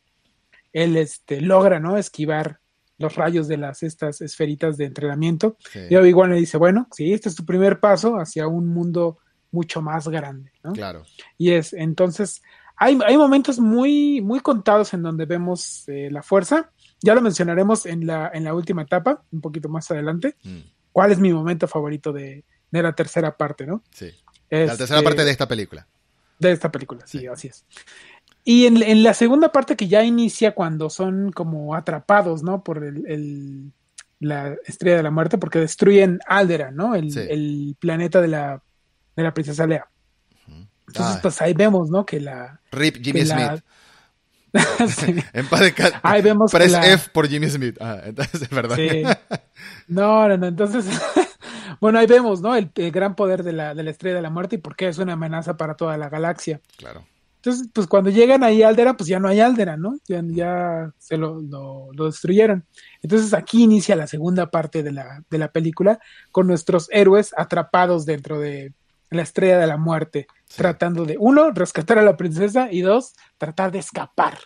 [0.73, 1.97] él este, logra, ¿no?
[1.97, 2.59] Esquivar
[2.97, 5.57] los rayos de las estas esferitas de entrenamiento.
[5.89, 9.19] Y igual le dice, bueno, sí, este es tu primer paso hacia un mundo
[9.51, 10.73] mucho más grande, ¿no?
[10.73, 11.03] Claro.
[11.37, 12.41] Y es, entonces,
[12.75, 16.71] hay, hay momentos muy, muy contados en donde vemos eh, la fuerza.
[17.01, 20.35] Ya lo mencionaremos en la, en la última etapa, un poquito más adelante.
[20.43, 20.59] Mm.
[20.91, 23.83] ¿Cuál es mi momento favorito de, de la tercera parte, no?
[23.91, 24.11] Sí.
[24.49, 25.87] la tercera parte de esta película.
[26.39, 27.25] De esta película, sí.
[27.27, 27.65] así es.
[28.49, 32.63] Y en, la segunda parte que ya inicia cuando son como atrapados, ¿no?
[32.63, 33.73] Por el,
[34.21, 36.95] la estrella de la muerte, porque destruyen Alderan, ¿no?
[36.95, 38.63] El, planeta de la,
[39.17, 39.85] de la princesa Lea.
[40.47, 41.19] Entonces, ah.
[41.21, 42.05] pues ahí vemos, ¿no?
[42.05, 42.61] Que la...
[42.71, 43.61] Rip Jimmy Smith.
[45.33, 47.75] en paz de Ahí vemos Press F por Jimmy Smith.
[47.81, 48.77] Ah, entonces es verdad.
[48.77, 49.03] Sí.
[49.89, 50.47] No, no, no.
[50.47, 50.85] Entonces,
[51.81, 52.55] bueno, ahí vemos, ¿no?
[52.55, 54.87] El, el, gran poder de la, de la estrella de la muerte y por qué
[54.87, 56.61] es una amenaza para toda la galaxia.
[56.77, 57.03] Claro.
[57.47, 59.97] Entonces, pues cuando llegan ahí a Aldera, pues ya no hay Aldera, ¿no?
[60.05, 62.65] Ya, ya se lo, lo, destruyeron.
[63.01, 65.97] Entonces aquí inicia la segunda parte de la, de la película
[66.33, 68.73] con nuestros héroes atrapados dentro de
[69.11, 73.71] la estrella de la muerte, tratando de, uno, rescatar a la princesa y dos, tratar
[73.71, 74.37] de escapar,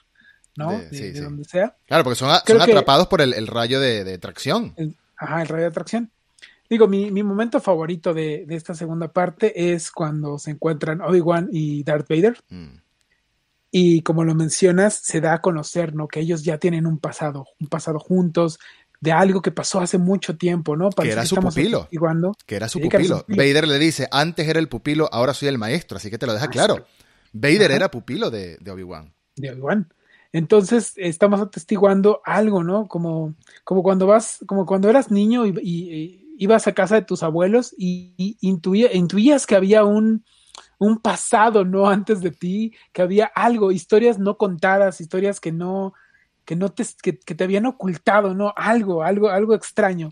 [0.55, 0.77] ¿no?
[0.91, 1.75] De, donde sea.
[1.87, 4.75] Claro, porque son, atrapados por el, rayo de, tracción.
[5.17, 6.11] ajá, el rayo de tracción.
[6.69, 11.83] Digo, mi, mi momento favorito de, esta segunda parte es cuando se encuentran Obi-Wan y
[11.83, 12.37] Darth Vader.
[12.49, 12.81] Mm.
[13.71, 16.09] Y como lo mencionas, se da a conocer, ¿no?
[16.09, 18.59] Que ellos ya tienen un pasado, un pasado juntos,
[19.01, 20.91] de algo que pasó hace mucho tiempo, ¿no?
[20.91, 21.89] que era su pupilo.
[22.45, 23.25] Que era su pupilo.
[23.27, 26.33] Vader le dice, antes era el pupilo, ahora soy el maestro, así que te lo
[26.33, 26.85] deja claro.
[27.33, 29.11] Vader era pupilo de, Obi-Wan.
[29.35, 29.91] De Obi-Wan.
[30.33, 32.87] Entonces, estamos atestiguando algo, ¿no?
[32.87, 37.73] Como, como cuando vas, como cuando eras niño y, ibas a casa de tus abuelos
[37.77, 40.23] y, intuías que había un,
[40.81, 41.87] un pasado, ¿no?
[41.87, 45.93] Antes de ti, que había algo, historias no contadas, historias que no,
[46.43, 48.51] que no te, que, te habían ocultado, ¿no?
[48.57, 50.09] Algo, algo, algo extraño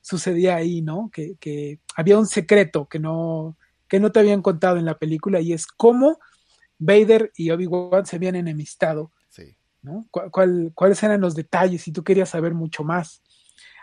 [0.00, 1.10] sucedía ahí, ¿no?
[1.12, 5.40] Que, que había un secreto que no, que no te habían contado en la película
[5.40, 6.18] y es cómo
[6.76, 9.12] Vader y Obi-Wan se habían enemistado.
[9.28, 9.54] Sí.
[9.80, 10.08] ¿no?
[10.10, 11.82] ¿Cuál, cuáles eran los detalles?
[11.82, 13.22] Si tú querías saber mucho más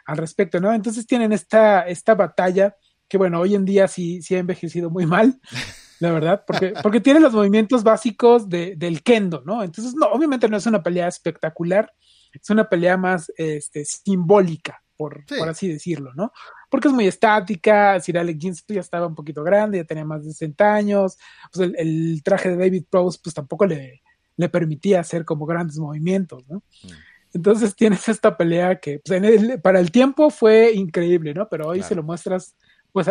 [0.05, 0.73] al respecto, ¿no?
[0.73, 2.75] Entonces tienen esta, esta batalla
[3.07, 5.39] que, bueno, hoy en día sí, sí ha envejecido muy mal.
[5.99, 9.63] la verdad, porque, porque tiene los movimientos básicos de, del kendo, ¿no?
[9.63, 11.91] Entonces, no, obviamente no es una pelea espectacular,
[12.33, 16.31] es una pelea más este, simbólica, por, por así decirlo, ¿no?
[16.69, 20.05] Porque es muy estática, Sir Alex Jeans pues, ya estaba un poquito grande, ya tenía
[20.05, 21.17] más de 60 años,
[21.53, 24.01] pues el, traje de David Prowse pues tampoco le,
[24.35, 26.57] le permitía hacer como grandes movimientos, ¿no?
[26.83, 26.87] Mm.
[27.33, 29.21] Entonces tienes esta pelea que pues,
[29.61, 31.47] para el tiempo fue increíble, ¿no?
[31.49, 32.55] Pero hoy se lo muestras
[32.91, 33.07] pues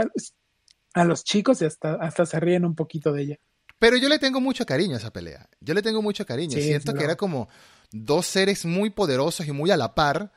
[0.96, 3.36] a, los chicos y hasta, hasta se ríen un poquito de ella.
[3.78, 5.48] Pero yo le tengo mucho cariño a esa pelea.
[5.60, 6.58] Yo le tengo mucho cariño.
[6.58, 7.48] Siento que era como
[7.92, 10.32] dos seres muy poderosos y muy a la par,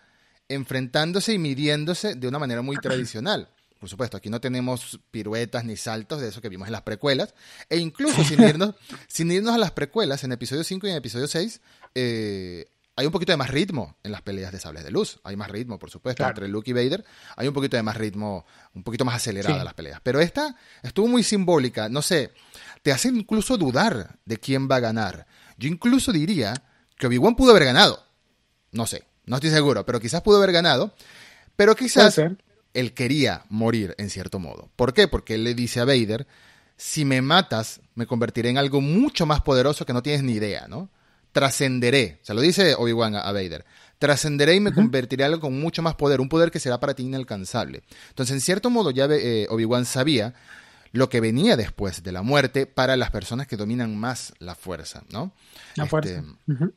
[0.50, 3.50] enfrentándose y midiéndose de una manera muy tradicional.
[3.80, 7.34] Por supuesto, aquí no tenemos piruetas ni saltos de eso que vimos en las precuelas.
[7.70, 8.76] E incluso sin irnos,
[9.08, 11.62] sin irnos a las precuelas, en episodio 5 y en episodio 6,
[11.96, 12.66] eh,
[13.00, 15.22] hay un poquito de más ritmo en las peleas de sables de luz.
[15.24, 17.06] Hay más ritmo, por supuesto, entre Luke y Vader.
[17.38, 20.02] Hay un poquito de más ritmo, un poquito más acelerada las peleas.
[20.04, 22.34] Pero esta estuvo muy simbólica, no sé,
[22.82, 25.28] te hace incluso dudar de quién va a ganar.
[25.58, 26.54] Yo incluso diría
[26.98, 28.04] que Obi-Wan pudo haber ganado.
[28.74, 30.94] No sé, no estoy seguro, pero quizás pudo haber ganado.
[31.56, 32.20] Pero quizás
[32.74, 34.70] él quería morir en cierto modo.
[34.76, 35.08] ¿Por qué?
[35.08, 36.28] Porque él le dice a Vader,
[36.76, 40.68] si me matas, me convertiré en algo mucho más poderoso que no tienes ni idea,
[40.68, 40.90] ¿no?
[41.32, 43.66] Trascenderé, se lo dice Obi-Wan a, Vader,
[43.98, 46.94] trascenderé y me convertiré en algo con mucho más poder, un poder que será para
[46.94, 47.84] ti inalcanzable.
[48.10, 50.34] Entonces, en cierto modo, ya eh, Obi-Wan sabía
[50.92, 55.04] lo que venía después de la muerte para las personas que dominan más la fuerza,
[55.12, 55.34] ¿no?
[55.76, 56.24] La fuerza.
[56.48, 56.74] Este,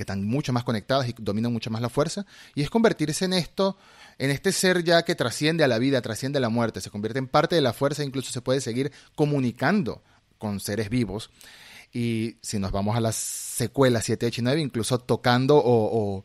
[0.00, 3.34] que están mucho más conectadas y dominan mucho más la fuerza, y es convertirse en
[3.34, 3.76] esto,
[4.16, 7.18] en este ser ya que trasciende a la vida, trasciende a la muerte, se convierte
[7.18, 10.02] en parte de la fuerza, incluso se puede seguir comunicando
[10.38, 11.30] con seres vivos.
[11.92, 16.24] Y si nos vamos a las secuelas 7, 8 y 9, incluso tocando o,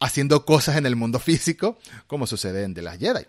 [0.00, 3.24] haciendo cosas en el mundo físico, como sucede en The Last Jedi.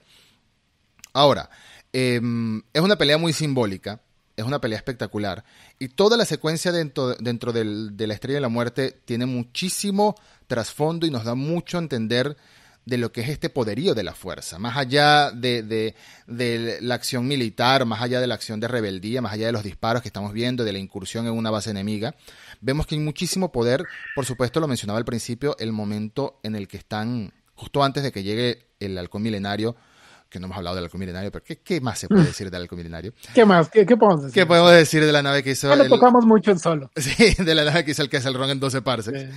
[1.14, 1.50] Ahora,
[1.94, 4.02] em, es una pelea muy simbólica,
[4.36, 5.46] es una pelea espectacular,
[5.80, 10.16] y toda la secuencia dentro, dentro de la Estrella de la Muerte tiene muchísimo
[10.48, 12.38] trasfondo y nos da mucho a entender
[12.88, 15.62] de lo que es este poderío de la fuerza, más allá de,
[16.26, 19.64] de, la acción militar, más allá de la acción de rebeldía, más allá de los
[19.64, 22.16] disparos que estamos viendo, de la incursión en una base enemiga,
[22.62, 23.84] vemos que hay muchísimo poder,
[24.16, 28.14] por supuesto lo mencionaba al principio, el momento en el que están, justo antes de
[28.14, 29.76] que llegue el halcón milenario,
[30.30, 32.78] que no hemos hablado del halcón milenario, pero ¿qué, más se puede decir del halcón
[32.78, 33.14] milenario?
[33.34, 33.70] ¿Qué más?
[33.70, 34.34] ¿Qué, podemos decir?
[34.34, 35.68] ¿Qué podemos decir de la nave que hizo?
[35.68, 36.90] Ya lo tocamos mucho en solo.
[36.96, 39.36] Sí, de la nave que hizo el el Ron en 12 parsecs.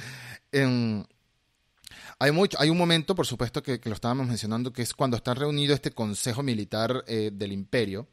[2.23, 5.33] Hay, mucho, hay un momento, por supuesto, que, lo estábamos mencionando, que es cuando está
[5.33, 8.07] reunido este Consejo Militar eh, del Imperio,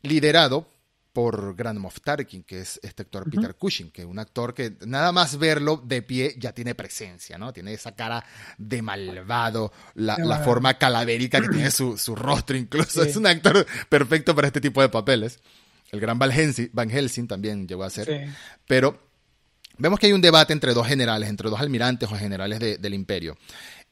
[0.00, 0.66] liderado
[1.12, 4.76] por Grand Moff Tarkin, que es este actor Peter Cushing, que es un actor que
[4.86, 7.52] nada más verlo de pie ya tiene presencia, ¿no?
[7.52, 8.24] Tiene esa cara
[8.56, 13.02] de malvado, la, forma calavérica que tiene su, rostro incluso.
[13.02, 15.38] Es un actor perfecto para este tipo de papeles.
[15.90, 18.30] El gran Van Helsing, Van Helsing también llegó a ser.
[18.66, 19.11] Pero
[19.78, 23.36] Vemos que hay un debate entre dos generales, entre dos almirantes o generales del imperio,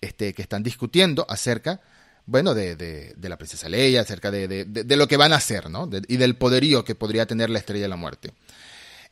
[0.01, 1.81] este, que están discutiendo acerca,
[2.27, 5.89] bueno, de, la princesa Leia, acerca de, lo que van a hacer, ¿no?
[6.09, 8.33] y del poderío que podría tener la estrella de la muerte.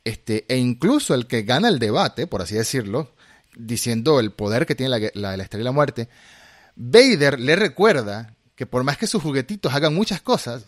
[0.05, 3.15] Este, e incluso el que gana el debate, por así decirlo,
[3.57, 6.09] diciendo el poder que tiene la, la estrella de la muerte,
[6.77, 10.65] Vader le recuerda que por más que sus juguetitos hagan muchas cosas,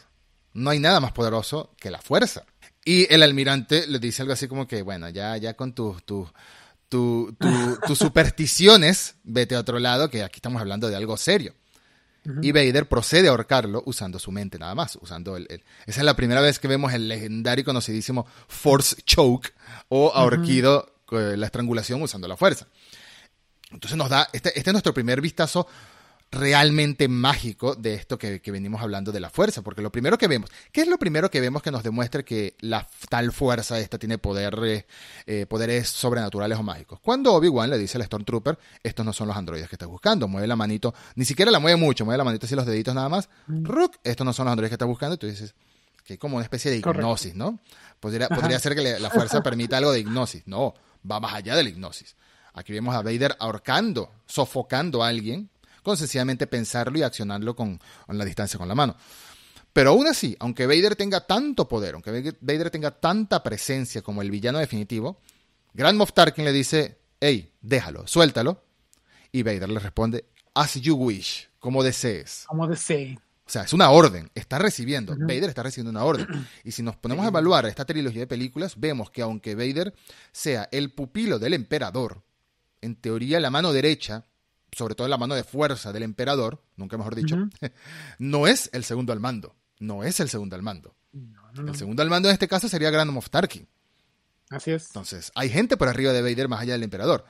[0.53, 2.45] no hay nada más poderoso que la fuerza.
[2.85, 6.03] Y el almirante le dice algo así como que, bueno, ya, ya con tus
[6.91, 7.37] tu,
[7.95, 11.55] supersticiones, vete a otro lado, que aquí estamos hablando de algo serio.
[12.43, 15.47] Y Vader procede a ahorcarlo usando su mente nada más, usando el,
[15.87, 19.55] Esa es la primera vez que vemos el legendario y conocidísimo Force Choke
[19.89, 22.67] o ahorquido, eh, la estrangulación usando la fuerza.
[23.71, 25.67] Entonces nos da, este, este es nuestro primer vistazo
[26.31, 30.51] realmente mágico de esto que, venimos hablando de la fuerza, porque lo primero que vemos,
[30.71, 34.19] ¿qué es lo primero que vemos que nos demuestra que la tal fuerza esta tiene
[34.19, 34.87] poder,
[35.27, 37.01] eh, poderes sobrenaturales o mágicos?
[37.01, 40.47] Cuando Obi-Wan le dice al Stormtrooper, estos no son los androides que estás buscando, mueve
[40.47, 43.29] la manito, ni siquiera la mueve mucho, mueve la manito así los deditos nada más,
[43.49, 43.65] mm.
[43.65, 45.55] Rook, estos no son los androides que estás buscando, y tú dices,
[46.05, 47.59] que hay como una especie de hipnosis, ¿no?
[47.99, 50.75] Podría, podría ser que la fuerza permita algo de hipnosis, no,
[51.11, 52.15] va más allá de la hipnosis.
[52.53, 55.51] Aquí vemos a Vader ahorcando, sofocando a alguien
[55.83, 58.97] con sencillamente pensarlo y accionarlo con, la distancia con la mano.
[59.73, 64.31] Pero aún así, aunque Vader tenga tanto poder, aunque Vader tenga tanta presencia como el
[64.31, 65.21] villano definitivo,
[65.73, 68.65] Grand Moff Tarkin le dice, hey, déjalo, suéltalo.
[69.33, 72.45] Y Vader le responde, as you wish, como desees.
[72.49, 73.17] Como desees.
[73.51, 76.27] O sea, es una orden, está recibiendo, Vader está recibiendo una orden.
[76.65, 79.93] Y si nos ponemos a evaluar esta trilogía de películas, vemos que aunque Vader
[80.31, 82.23] sea el pupilo del emperador,
[82.81, 84.25] en teoría la mano derecha
[84.73, 87.37] sobre todo en la mano de fuerza del emperador, nunca mejor dicho,
[88.19, 89.55] no es el segundo al mando.
[89.79, 90.95] No es el segundo al mando.
[91.57, 93.67] El segundo al mando en este caso sería Grand Moff Tarkin.
[94.51, 94.87] Así es.
[94.87, 97.25] Entonces, hay gente por arriba de Vader más allá del emperador.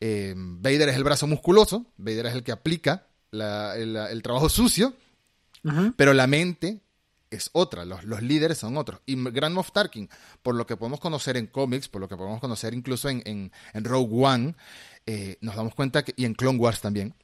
[0.00, 4.94] Eh, Vader es el brazo musculoso, Vader es el que aplica el, trabajo sucio,
[5.96, 6.80] pero la mente
[7.30, 9.00] es otra, los, líderes son otros.
[9.06, 10.08] Y Grand Moff Tarkin,
[10.42, 13.84] por lo que podemos conocer en cómics, por lo que podemos conocer incluso en, en,
[13.84, 14.54] Rogue One,
[15.06, 17.14] eh, nos damos cuenta que, y en Clone Wars también,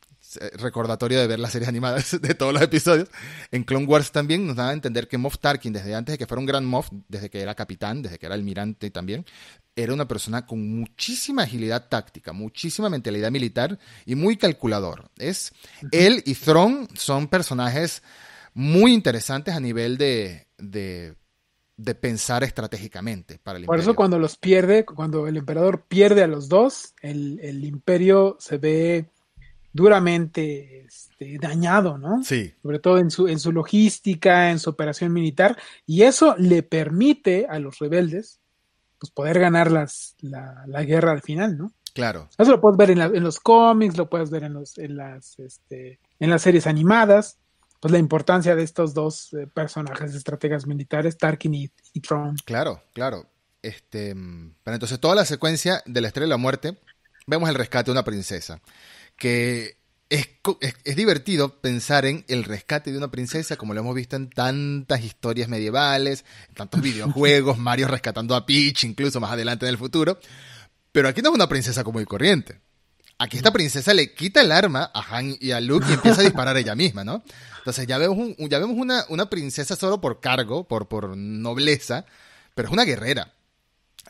[0.40, 3.09] eh, recordatorio de ver las series animadas de todos los episodios.
[3.51, 6.27] En Clone Wars también nos da a entender que Moff Tarkin, desde antes de que
[6.27, 9.27] fuera un gran Moff, desde que era capitán, desde que era almirante también,
[9.75, 15.11] era una persona con muchísima agilidad táctica, muchísima mentalidad militar y muy calculador.
[15.18, 15.53] Es
[15.90, 18.03] él y Thrawn son personajes
[18.55, 21.14] muy interesantes a nivel de, de,
[22.01, 26.49] pensar estratégicamente para el Por eso cuando los pierde, cuando el emperador pierde a los
[26.49, 29.07] dos, el, el imperio se ve
[29.73, 32.23] duramente este, dañado, ¿no?
[32.23, 32.53] Sí.
[32.63, 35.57] Sobre todo en su, en su logística, en su operación militar,
[35.87, 38.41] y eso le permite a los rebeldes
[38.99, 41.73] pues, poder ganar las, la, la guerra al final, ¿no?
[41.95, 42.29] Claro.
[42.39, 45.39] Eso lo puedes ver en, en los cómics, lo puedes ver en, los, en, las,
[45.39, 47.39] este, en las series animadas,
[47.83, 52.37] pues la importancia de estos dos eh, personajes estrategas militares, Tarkin y, y Tron.
[52.45, 53.29] Claro, claro.
[53.61, 54.14] Este,
[54.62, 56.79] pero entonces toda la secuencia de la estrella de la muerte,
[57.27, 58.61] vemos el rescate de una princesa
[59.16, 59.79] que
[60.11, 60.29] es,
[60.85, 65.03] es, divertido pensar en el rescate de una princesa, como lo hemos visto en tantas
[65.03, 70.21] historias medievales, en tantos videojuegos, Mario rescatando a Peach, incluso más adelante en el futuro.
[70.92, 72.61] Pero aquí no es una princesa como y corriente.
[73.23, 76.25] Aquí esta princesa le quita el arma a Han y a Luke y empieza a
[76.25, 77.23] disparar ella misma, ¿no?
[77.59, 82.05] Entonces ya vemos, un, ya vemos una, una, princesa solo por cargo, por, por nobleza,
[82.57, 83.33] pero es una guerrera.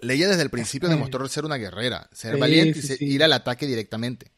[0.01, 4.31] Leia desde el principio demostró ser una guerrera, ser valiente y ir al ataque directamente.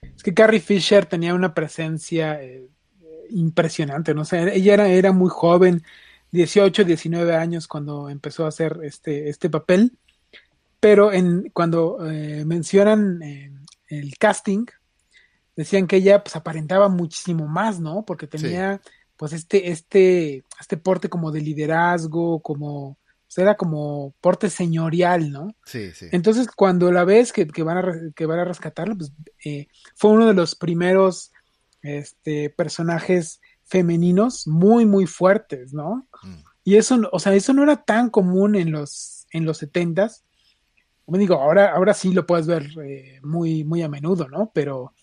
[0.00, 2.68] Es que Carrie Fisher tenía una presencia eh,
[3.30, 4.24] impresionante, ¿no?
[4.24, 5.82] sé, ella era, era muy joven,
[6.30, 9.98] 18, 19 años cuando empezó a hacer este, este papel,
[10.78, 13.50] pero en, cuando eh, mencionan eh,
[13.90, 14.64] el casting,
[15.56, 18.04] decían que ella pues aparentaba muchísimo más, ¿no?
[18.06, 18.80] Porque tenía
[19.16, 25.54] pues este, este, este porte como de liderazgo, como pues, era como porte señorial, ¿no?
[25.66, 26.06] Sí, sí.
[26.10, 29.12] Entonces, cuando la ves que, van, a, que van a rescatarlo, pues
[29.44, 31.32] eh, fue uno de los primeros
[31.82, 36.08] este, personajes femeninos muy, muy fuertes, ¿no?
[36.22, 36.42] Mm.
[36.64, 40.24] Y eso, o sea, eso no era tan común en los, en los setentas.
[41.10, 44.52] Como digo, ahora, ahora sí lo puedes ver eh, muy, muy a menudo, ¿no?
[44.54, 44.94] Pero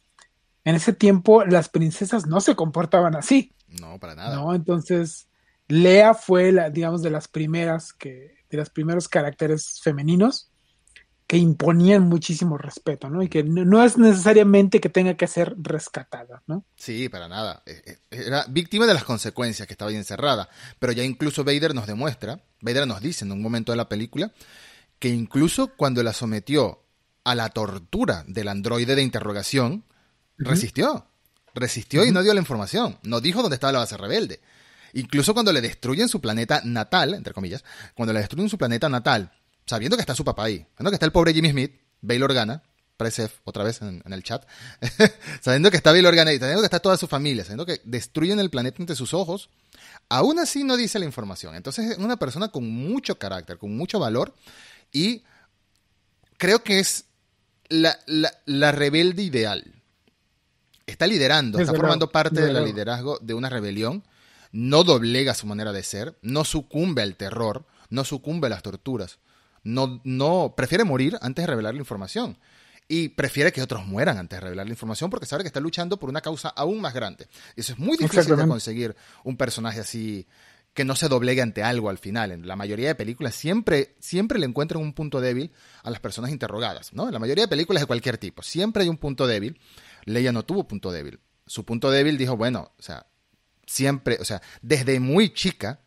[0.64, 3.52] en ese tiempo las princesas no se comportaban así.
[3.82, 4.38] No, para nada.
[4.38, 4.56] ¿no?
[4.56, 5.28] Entonces,
[5.68, 10.50] Lea fue, la, digamos, de las primeras que, de los primeros caracteres femeninos
[11.28, 13.22] que imponían muchísimo respeto, ¿no?
[13.22, 16.64] Y que no, es necesariamente que tenga que ser rescatada, ¿no?
[16.78, 17.64] Sí, para nada.
[17.66, 20.48] E, e, era víctima de las consecuencias que estaba ahí encerrada.
[20.80, 24.32] Pero ya incluso Vader nos demuestra, Vader nos dice en un momento de la película,
[25.00, 26.84] que incluso cuando la sometió
[27.24, 29.84] a la tortura del androide de interrogación,
[30.38, 31.08] resistió.
[31.54, 33.00] Resistió y no dio la información.
[33.04, 34.40] No dijo dónde estaba la base rebelde.
[34.94, 37.64] Incluso cuando le destruyen su planeta natal, entre comillas,
[37.96, 39.32] cuando le destruyen su planeta natal,
[39.66, 42.64] sabiendo que está su papá ahí, sabiendo que está el pobre Jimmy Smith, Bail Organa,
[42.96, 44.48] Presef, otra vez en, el chat,
[45.42, 48.40] sabiendo que está Bail Organa y sabiendo que está toda su familia, sabiendo que destruyen
[48.40, 49.50] el planeta entre sus ojos,
[50.10, 51.56] aún así no dice la información.
[51.56, 54.34] Entonces es una persona con mucho carácter, con mucho valor
[54.92, 55.24] y
[56.38, 57.06] creo que es
[57.70, 57.98] la,
[58.46, 59.74] la, rebelde ideal.
[60.86, 64.04] Está liderando, está formando parte del liderazgo de una rebelión
[64.52, 69.20] no doblega su manera de ser, no sucumbe al terror, no sucumbe a las torturas,
[69.64, 72.38] no, no prefiere morir antes de revelar la información.
[72.90, 75.98] Y prefiere que otros mueran antes de revelar la información porque sabe que está luchando
[75.98, 77.28] por una causa aún más grande.
[77.58, 78.96] Eso es muy difícil de conseguir
[79.26, 80.26] un personaje así
[80.78, 82.32] que no se doblegue ante algo al final.
[82.32, 86.30] En la mayoría de películas siempre, siempre le encuentran un punto débil a las personas
[86.30, 87.08] interrogadas, ¿no?
[87.08, 89.60] En la mayoría de películas de cualquier tipo, siempre hay un punto débil.
[90.06, 91.20] Leia no tuvo punto débil.
[91.48, 93.08] Su punto débil dijo, bueno, o sea,
[93.66, 95.80] siempre, o sea, desde muy chica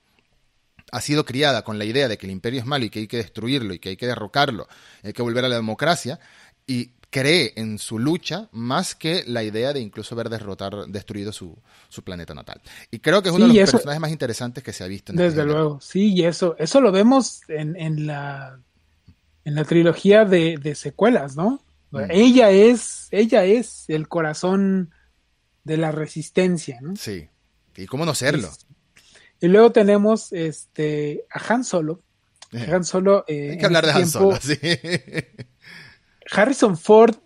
[0.91, 3.07] ha sido criada con la idea de que el imperio es malo y que hay
[3.07, 4.67] que destruirlo y que hay que derrocarlo,
[5.05, 6.19] hay que volver a la democracia
[6.67, 11.57] y cree en su lucha más que la idea de incluso haber derrotado, destruido su,
[11.89, 12.61] su planeta natal.
[12.91, 15.13] Y creo que es uno de los personajes más interesantes que se ha visto.
[15.13, 18.59] En desde luego, sí, y eso, eso lo vemos en, en la
[19.45, 21.63] en la trilogía de, de secuelas, ¿no?
[21.91, 22.11] Mm.
[22.11, 24.91] Ella es, ella es el corazón
[25.65, 26.97] de la resistencia, ¿no?
[26.97, 27.29] Sí.
[27.77, 28.51] ¿Y cómo no serlo?
[29.41, 32.01] Y luego tenemos este, a Han Solo.
[32.53, 32.67] Eh.
[32.71, 33.25] Han Solo.
[33.27, 34.59] Eh, Hay que hablar de Han Solo, sí.
[36.31, 37.17] Harrison Ford,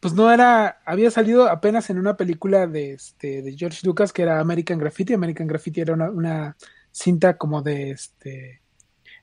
[0.00, 0.80] pues no era.
[0.84, 5.12] Había salido apenas en una película de, este, de George Lucas que era American Graffiti.
[5.12, 6.56] American Graffiti era una,
[6.92, 8.60] cinta como de este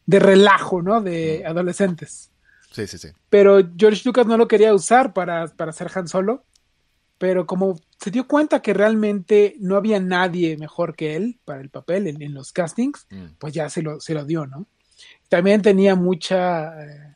[0.06, 1.02] de relajo, ¿no?
[1.02, 2.32] De adolescentes.
[2.72, 3.10] Sí, sí, sí.
[3.30, 6.46] Pero George Lucas no lo quería usar para, para hacer Han Solo,
[7.18, 11.70] pero como se dio cuenta que realmente no había nadie mejor que él para el
[11.70, 13.36] papel en, los castings, Mm.
[13.40, 14.68] pues ya se lo, se lo dio, ¿no?
[15.30, 17.16] También tenía mucha, eh,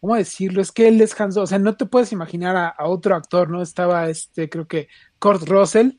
[0.00, 0.62] ¿cómo decirlo?
[0.62, 3.14] Es que él es Han Solo, o sea, no te puedes imaginar a, a otro
[3.16, 3.62] actor, ¿no?
[3.62, 4.88] Estaba este, creo que
[5.18, 5.90] Kurt Russell,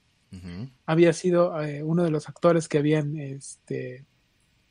[0.85, 4.05] había sido eh, uno de los actores que habían este,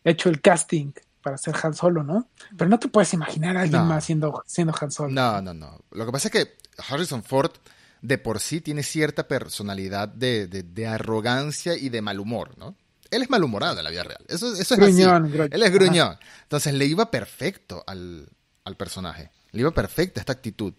[0.04, 2.28] hecho el casting para ser Han Solo, ¿no?
[2.56, 3.86] Pero no te puedes imaginar a alguien No.
[3.88, 5.10] más siendo, siendo Han Solo.
[5.10, 5.80] No, no, no.
[5.90, 6.52] Lo que pasa es que
[6.88, 7.50] Harrison Ford
[8.02, 12.76] de por sí tiene cierta personalidad de, de- de arrogancia y de mal humor, ¿no?
[13.10, 14.24] Él es malhumorado en la vida real.
[14.28, 15.32] Eso, eso es Gruñón, así.
[15.32, 15.48] gruñón.
[15.52, 16.16] Él es gruñón.
[16.42, 18.28] Entonces le iba perfecto al,
[18.66, 19.30] al personaje.
[19.52, 20.74] Le iba perfecta esta actitud.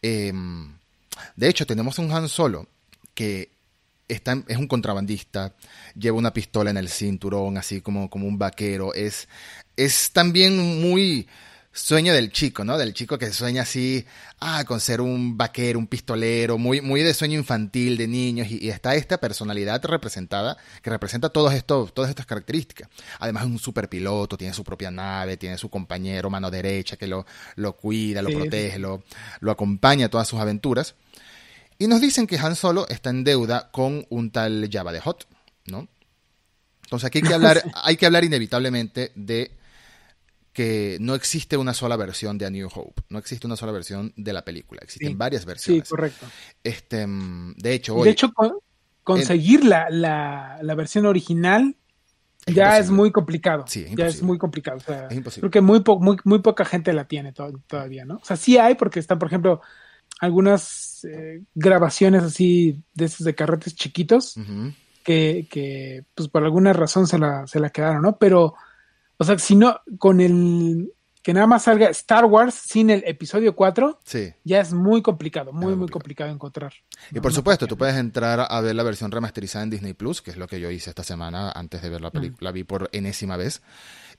[0.00, 0.32] Eh,
[1.36, 2.68] de hecho, tenemos un Han Solo
[3.12, 3.50] que
[4.08, 5.54] está, es un contrabandista,
[5.94, 8.94] lleva una pistola en el cinturón, así como, como un vaquero.
[8.94, 9.28] Es,
[9.76, 11.28] es también muy
[11.74, 12.78] sueño del chico, ¿no?
[12.78, 14.06] Del chico que sueña así,
[14.38, 18.64] ah, con ser un vaquero, un pistolero, muy, muy de sueño infantil de niños, y,
[18.64, 22.88] y está esta personalidad representada, que representa todos estos, todas estas características.
[23.18, 27.26] Además es un superpiloto, tiene su propia nave, tiene su compañero mano derecha que lo,
[27.56, 28.36] lo cuida, lo Sí.
[28.36, 29.02] protege, lo,
[29.40, 30.94] lo acompaña a todas sus aventuras.
[31.76, 35.26] Y nos dicen que Han Solo está en deuda con un tal Java de Hot,
[35.66, 35.88] ¿no?
[36.84, 39.50] Entonces aquí hay que hablar, hay que hablar inevitablemente de
[40.54, 44.12] que no existe una sola versión de A New Hope, no existe una sola versión
[44.16, 45.14] de la película, existen Sí.
[45.14, 45.88] varias Sí, versiones.
[45.90, 46.26] correcto.
[46.62, 48.54] este, mm, de hecho, hoy de hecho, con-
[49.02, 51.76] conseguir la, la, la versión original
[52.46, 53.64] Es ya es muy complicado.
[53.66, 54.76] Sí, es ya es muy complicado.
[54.78, 55.40] o sea, Es imposible.
[55.42, 58.16] Creo que muy, po- muy, muy poca gente la tiene to- todavía, ¿no?
[58.16, 59.60] O sea, sí hay porque están, por ejemplo,
[60.20, 64.36] algunas eh, grabaciones así de esos de carretes chiquitos
[65.02, 68.16] que, que, pues por alguna razón se la, se la quedaron, ¿no?
[68.18, 68.54] Pero,
[69.18, 70.92] o sea, si no, con el
[71.22, 74.32] que nada más salga Star Wars sin el episodio 4, Sí.
[74.44, 76.30] ya es muy complicado, muy, muy muy complicado.
[76.30, 76.74] encontrar.
[77.10, 77.22] Y ¿no?
[77.22, 80.36] por supuesto, tú puedes entrar a ver la versión remasterizada en Disney Plus, que es
[80.36, 83.38] lo que yo hice esta semana antes de ver la película, la vi por enésima
[83.38, 83.62] vez.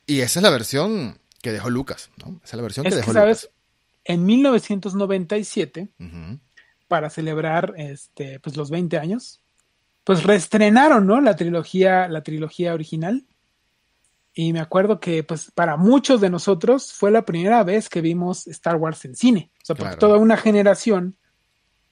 [0.07, 2.39] Y esa es la versión que dejó Lucas, ¿no?
[2.43, 3.49] Esa es la versión Es que que, dejó ¿sabes?
[4.03, 6.07] En 1997, Lucas.
[6.15, 6.39] Ujú.
[6.87, 9.41] para celebrar este, pues los 20 años,
[10.03, 11.19] pues reestrenaron, ¿no?
[11.21, 13.25] La trilogía, la trilogía original.
[14.37, 18.45] Y me acuerdo que, pues, para muchos de nosotros fue la primera vez que vimos
[18.47, 19.49] Star Wars en cine.
[19.63, 19.99] O sea, porque Claro.
[19.99, 21.15] toda una generación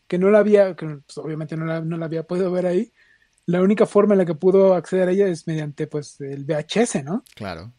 [0.08, 2.92] que no la había, que pues, obviamente no la, no la había podido ver ahí,
[3.46, 7.02] la única forma en la que pudo acceder a ella es mediante, pues, el VHS,
[7.04, 7.24] ¿no?
[7.34, 7.72] Claro.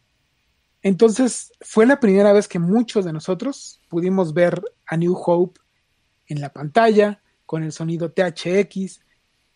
[0.81, 5.59] Entonces, fue la primera vez que muchos de nosotros pudimos ver a New Hope
[6.25, 8.99] en la pantalla, con el sonido THX,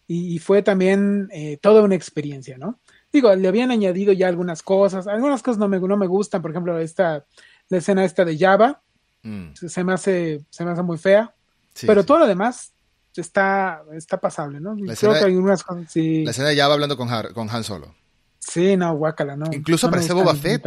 [0.07, 2.79] y, y fue también eh, toda una experiencia, ¿no?
[3.11, 6.51] Digo, le habían añadido ya algunas cosas, algunas cosas no me, no me gustan, por
[6.51, 7.25] ejemplo, esta,
[7.69, 8.81] la escena esta de Java,
[9.21, 11.33] Mm, se, me hace, se me hace muy fea,
[11.73, 12.07] sí, pero sí.
[12.07, 12.71] todo lo demás
[13.15, 14.75] está, está pasable, ¿no?
[14.75, 17.65] La Creo que algunas cosas sí, La escena de Java hablando con, Har- con Han
[17.65, 17.93] Solo.
[18.39, 19.47] sí, no, guácala, ¿no?
[19.51, 20.65] Incluso No aparece Boba Fett.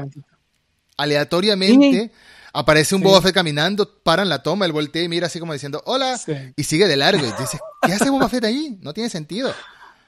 [0.98, 2.12] Aleatoriamente
[2.52, 3.06] aparece un Sí.
[3.08, 6.34] Boba Fett caminando, paran la toma, él voltea y mira así como diciendo, hola, Sí,
[6.54, 7.22] y sigue de largo.
[7.24, 8.78] Y dices, ¿qué hace Boba Fett ahí?
[8.82, 9.52] No tiene sentido.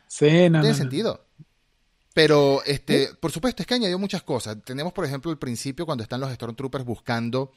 [0.06, 0.74] sí, no, No tiene no.
[0.74, 1.24] sentido.
[2.14, 4.56] Pero, este, por supuesto, es que añadió muchas cosas.
[4.64, 7.52] Tenemos, por ejemplo, el principio cuando están los Stormtroopers buscando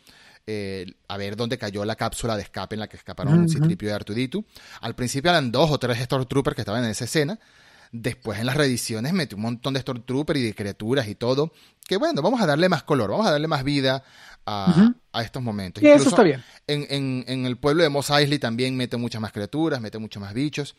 [0.47, 3.49] eh, a ver dónde cayó la cápsula de escape en la que escaparon Ujú.
[3.53, 4.43] Citripio y Artuditu.
[4.81, 7.39] Al principio eran dos o tres Stormtroopers que estaban en esa escena.
[7.91, 11.53] Después en las reediciones metió un montón de Stormtroopers y de criaturas y todo.
[11.87, 14.03] Que bueno, vamos a darle más color, vamos a darle más vida
[14.45, 15.81] a, a estos momentos.
[15.81, 16.43] Sí, eso está bien.
[16.65, 20.19] en, en- en el pueblo de Mos Eisley también mete muchas más criaturas, mete muchos
[20.21, 20.75] más bichos.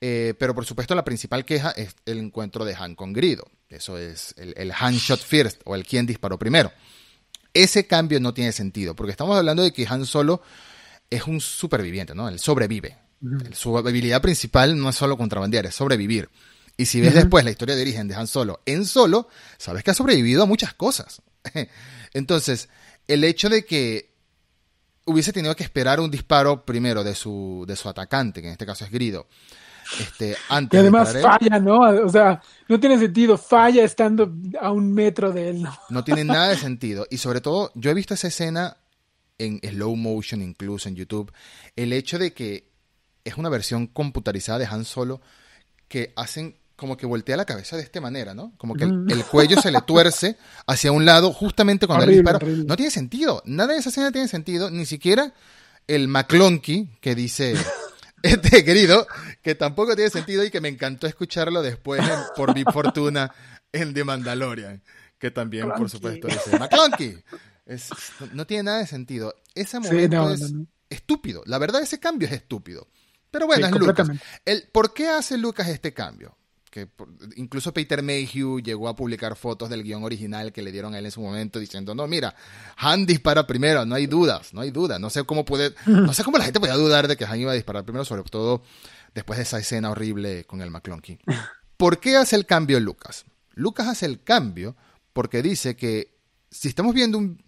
[0.00, 3.44] Eh, pero por supuesto la principal queja es el encuentro de Han con Grido.
[3.68, 6.72] Eso es el, el Han shot first o el quien disparó primero.
[7.54, 10.42] Ese cambio no tiene sentido porque estamos hablando de que Han Solo
[11.08, 12.28] es un superviviente, ¿no?
[12.28, 12.98] Él sobrevive.
[13.52, 16.28] Su habilidad principal no es solo contrabandear, es sobrevivir.
[16.76, 19.90] Y si ves después la historia de origen de Han Solo en Solo, sabes que
[19.90, 21.22] ha sobrevivido a muchas cosas.
[22.12, 22.68] Entonces,
[23.08, 24.14] el hecho de que
[25.06, 28.66] hubiese tenido que esperar un disparo primero de su, de su atacante, que en este
[28.66, 29.26] caso es Grido,
[30.00, 31.80] este, antes Y además de él, falla, ¿no?
[32.04, 35.76] O sea, no tiene sentido, falla estando a un metro de él, ¿no?
[35.90, 37.06] no tiene nada de sentido.
[37.10, 38.76] Y sobre todo, yo he visto esa escena
[39.38, 41.32] en slow motion, incluso en YouTube,
[41.76, 42.68] el hecho de que
[43.24, 45.20] es una versión computarizada de Han Solo
[45.88, 48.52] que hacen como que voltea la cabeza de esta manera, ¿no?
[48.58, 52.22] Como que el, el cuello se le tuerce hacia un lado justamente cuando él Horrible,
[52.32, 52.44] dispara.
[52.44, 52.64] horrible.
[52.68, 53.42] No tiene sentido.
[53.46, 54.70] Nada de esa escena tiene sentido.
[54.70, 55.32] Ni siquiera
[55.86, 57.54] el McClunky que dice
[58.22, 59.06] este querido,
[59.46, 62.02] que tampoco tiene sentido y que me encantó escucharlo después
[62.34, 63.32] por mi fortuna
[63.70, 64.82] en The Mandalorian,
[65.20, 67.22] que también, por supuesto, dice McClunky.
[68.32, 69.36] no tiene nada de sentido.
[69.54, 70.52] Ese momento es
[70.90, 71.44] estúpido.
[71.46, 72.88] La verdad, ese cambio es estúpido.
[73.30, 74.08] Pero bueno, es Lucas.
[74.44, 76.36] El, ¿Por qué hace Lucas este cambio?
[76.68, 76.88] Que
[77.36, 81.04] incluso Peter Mayhew llegó a publicar fotos del guion original que le dieron a él
[81.04, 82.34] en su momento diciendo, no, mira,
[82.78, 84.98] Han dispara primero, no hay dudas, no hay dudas.
[84.98, 87.52] No sé cómo puede, no sé cómo la gente podía dudar de que Han iba
[87.52, 88.64] a disparar primero, sobre todo
[89.16, 91.18] después de esa escena horrible con el McClunky.
[91.78, 93.24] ¿Por qué hace el cambio Lucas?
[93.54, 94.76] Lucas hace el cambio
[95.14, 96.14] porque dice que
[96.50, 97.42] si estamos viendo un...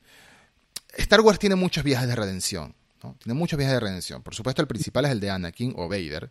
[0.97, 2.75] Star Wars tiene muchos viajes de redención.
[3.19, 4.23] Tiene muchos viajes de redención.
[4.23, 6.31] Por supuesto, el principal es el de Anakin o Vader.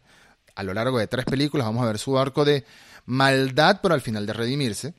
[0.55, 2.65] A lo largo de tres películas vamos a ver su arco de
[3.05, 4.95] maldad, pero al final de redimirse.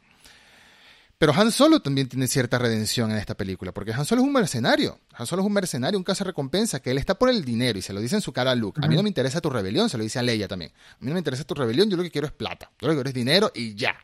[1.19, 4.33] Pero Han Solo también tiene cierta redención en esta película, porque Han Solo es un
[4.33, 5.01] mercenario.
[5.13, 7.83] Han Solo es un mercenario, un caso recompensa, que él está por el dinero y
[7.83, 8.81] se lo dice en su cara a Luke.
[8.83, 10.71] A mí no me interesa tu rebelión, se lo dice a Leia también.
[10.71, 12.71] A mí no me interesa tu rebelión, yo lo que quiero es plata.
[12.81, 13.97] Yo lo que quiero es dinero y ya.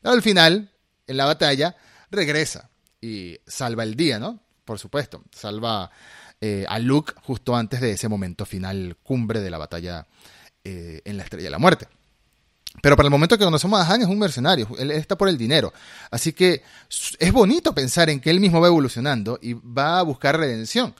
[0.00, 0.70] Pero al final,
[1.08, 1.76] en la batalla,
[2.08, 4.40] regresa y salva el día, ¿no?
[4.64, 5.90] Por supuesto, salva
[6.40, 10.06] eh, a Luke justo antes de ese momento final cumbre de la batalla
[10.62, 11.88] eh, en la Estrella de la Muerte.
[12.82, 15.36] Pero para el momento que conocemos a Han es un mercenario, él está por el
[15.36, 15.72] dinero.
[16.10, 16.62] Así que
[17.18, 20.94] es bonito pensar en que él mismo va evolucionando y va a buscar redención.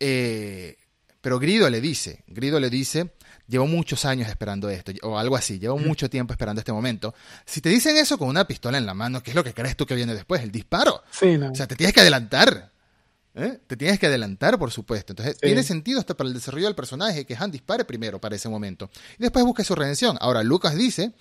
[0.00, 0.76] Eh,
[1.20, 3.12] pero Grido le dice, Grido le dice,
[3.46, 7.14] llevo muchos años esperando esto, o algo así, llevo mucho tiempo esperando este momento.
[7.44, 9.76] Si te dicen eso con una pistola en la mano, ¿qué es lo que crees
[9.76, 10.42] tú que viene después?
[10.42, 11.02] El disparo.
[11.50, 12.70] O sea, te tienes que adelantar.
[13.34, 13.58] ¿Eh?
[13.66, 15.12] Te tienes que adelantar, por supuesto.
[15.12, 18.48] Entonces, tiene sentido hasta para el desarrollo del personaje que Han dispare primero para ese
[18.48, 18.90] momento.
[19.18, 20.16] Y después busque su redención.
[20.20, 21.12] Ahora, Lucas dice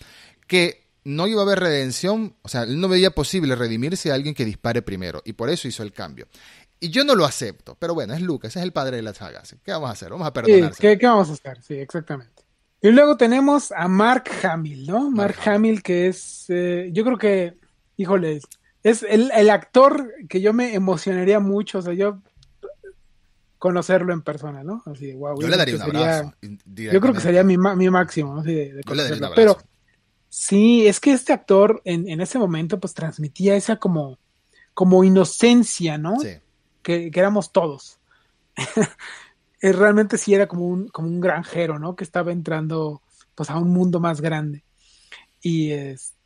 [0.48, 4.34] que no iba a haber redención, o sea, él no veía posible redimirse a alguien
[4.34, 5.22] que dispare primero.
[5.26, 6.28] Y por eso hizo el cambio.
[6.80, 7.76] Y yo no lo acepto.
[7.80, 9.56] Pero bueno, es Lucas, es el padre de las sagas.
[9.64, 10.10] ¿Qué vamos a hacer?
[10.10, 10.98] Vamos a perdonarse.
[10.98, 11.62] ¿qué, vamos a hacer?
[11.62, 12.44] Sí, exactamente.
[12.82, 15.10] Y luego tenemos a Mark Hamill, ¿no?
[15.10, 17.58] Mark, Hamill, que es, eh, yo creo que,
[17.96, 18.40] híjole,
[18.90, 22.22] es el, el, actor que yo me emocionaría mucho, o sea, yo
[23.58, 24.84] conocerlo en persona, ¿no?
[24.86, 25.40] Así de wow.
[25.42, 26.34] Yo le daría un abrazo.
[26.42, 28.42] Yo creo que sería mi, mi máximo, ¿no?
[28.42, 28.82] Así de,
[29.36, 29.58] Pero
[30.30, 34.20] sí, es que este actor en, en ese momento pues transmitía esa como,
[34.74, 36.20] como inocencia, ¿no?
[36.20, 36.38] Sí.
[36.82, 38.00] Que, que éramos todos.
[39.62, 41.96] Realmente sí era como un, como un granjero, ¿no?
[41.96, 43.02] Que estaba entrando
[43.36, 44.64] pues a un mundo más grande.
[45.42, 46.17] Y este,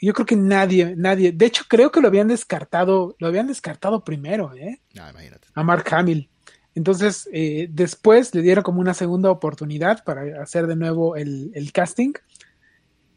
[0.00, 4.02] yo creo que nadie, nadie, de hecho creo que lo habían descartado, lo habían descartado
[4.02, 4.80] primero, ¿eh?
[4.98, 5.48] Ah, imagínate.
[5.54, 6.28] A Mark Hamill.
[6.74, 12.12] Entonces, eh, después le dieron como una segunda oportunidad para hacer de nuevo el, casting.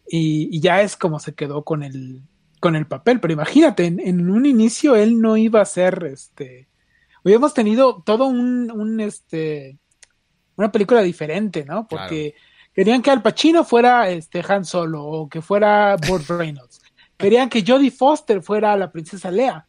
[0.08, 2.22] Y, ya es como se quedó con el,
[2.60, 3.20] con el papel.
[3.20, 6.68] Pero imagínate, en, un inicio él no iba a ser este.
[7.24, 9.78] Hubiéramos tenido todo un, un este.
[10.56, 11.88] una película diferente, ¿no?
[11.88, 12.36] Porque
[12.74, 16.82] querían que Al Pacino fuera este Han Solo o que fuera Burt Reynolds.
[17.18, 19.66] querían que Jodie Foster fuera la princesa Lea.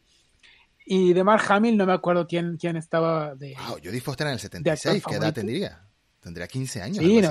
[0.87, 3.55] Y de Mark Hamill no me acuerdo quién, quién estaba de.
[3.67, 5.81] Wow, Jodie Foster en el 76, ¿qué edad tendría?
[6.19, 6.97] Tendría 15 años.
[7.03, 7.21] Sí,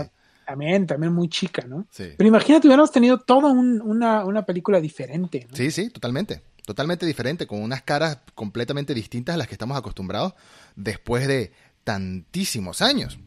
[0.44, 1.86] también, también muy chica, ¿no?
[1.90, 2.14] Sí.
[2.16, 5.46] Pero imagínate, hubiéramos tenido toda una, una, película diferente.
[5.52, 6.42] Sí, sí, totalmente.
[6.66, 10.34] Totalmente diferente, con unas caras completamente distintas a las que estamos acostumbrados
[10.76, 11.52] después de
[11.84, 13.18] tantísimos años.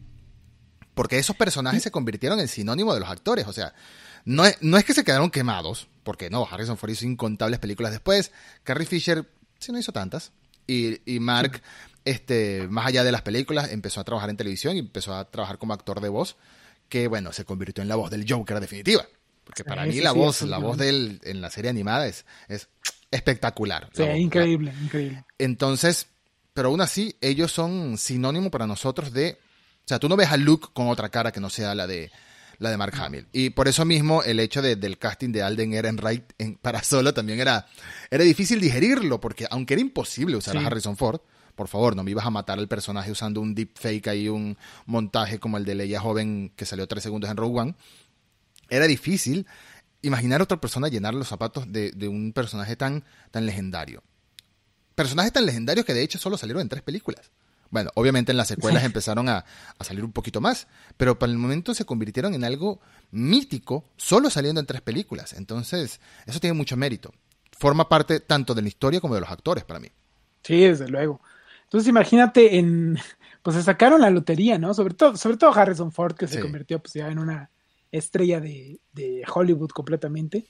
[0.98, 3.48] Porque esos personajes se convirtieron en sinónimo de los actores.
[3.48, 3.74] O sea,
[4.26, 7.93] no es, no es que se quedaron quemados, porque no, Harrison Ford hizo incontables películas
[7.93, 8.32] después.
[8.64, 9.26] Carrie Fisher
[9.60, 10.32] sí no hizo tantas.
[10.66, 11.62] Y, y Mark,
[12.04, 15.58] este, más allá de las películas, empezó a trabajar en televisión y empezó a trabajar
[15.58, 16.36] como actor de voz,
[16.89, 19.06] que bueno, se convirtió en la voz del Joker definitiva.
[19.45, 22.68] Porque para mí la voz, la voz de él en la serie animada es, es
[23.12, 23.89] espectacular.
[23.93, 25.24] Sí, increíble, increíble.
[25.38, 26.08] Entonces,
[26.58, 29.38] pero aún así, ellos son sinónimo para nosotros de.
[29.88, 32.12] O sea, tú no ves a Luke con otra cara que no sea la de
[32.60, 33.26] la de Mark Hamill.
[33.32, 37.14] Y por eso mismo el hecho de, del casting de Alden Ehrenreich en, para solo
[37.14, 37.68] también era,
[38.12, 41.22] era difícil digerirlo, porque aunque era imposible usar a Harrison Ford,
[41.56, 44.58] por favor, no me ibas a matar al personaje usando un deepfake ahí, un
[44.88, 47.76] montaje como el de Leia Joven que salió tres segundos en Rogue One,
[48.68, 49.48] era difícil
[50.02, 54.04] imaginar a otra persona llenar los zapatos de, de un personaje tan, tan legendario.
[54.96, 57.32] Personajes tan legendarios que de hecho solo salieron en tres películas.
[57.70, 59.45] Bueno, obviamente en las secuelas empezaron a,
[59.82, 62.80] salir un poquito más, pero para el momento se convirtieron en algo
[63.11, 65.34] mítico, solo saliendo en tres películas.
[65.34, 67.13] Entonces, eso tiene mucho mérito.
[67.57, 69.89] Forma parte tanto de la historia como de los actores para mí.
[70.43, 71.22] Sí, desde luego.
[71.63, 72.97] Entonces, imagínate en.
[73.43, 74.74] Pues se sacaron la lotería, ¿no?
[74.74, 77.49] Sobre todo, sobre todo Harrison Ford, que se convirtió pues ya en una
[77.93, 80.49] estrella de, de Hollywood completamente.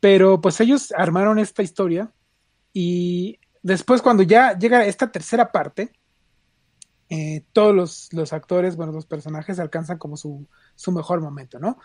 [0.00, 2.10] Pero pues ellos armaron esta historia
[2.72, 5.90] y después cuando ya llega esta tercera parte,
[7.08, 10.46] eh, todos los, los, actores, bueno, los personajes alcanzan como su,
[10.76, 11.78] su mejor momento, ¿no?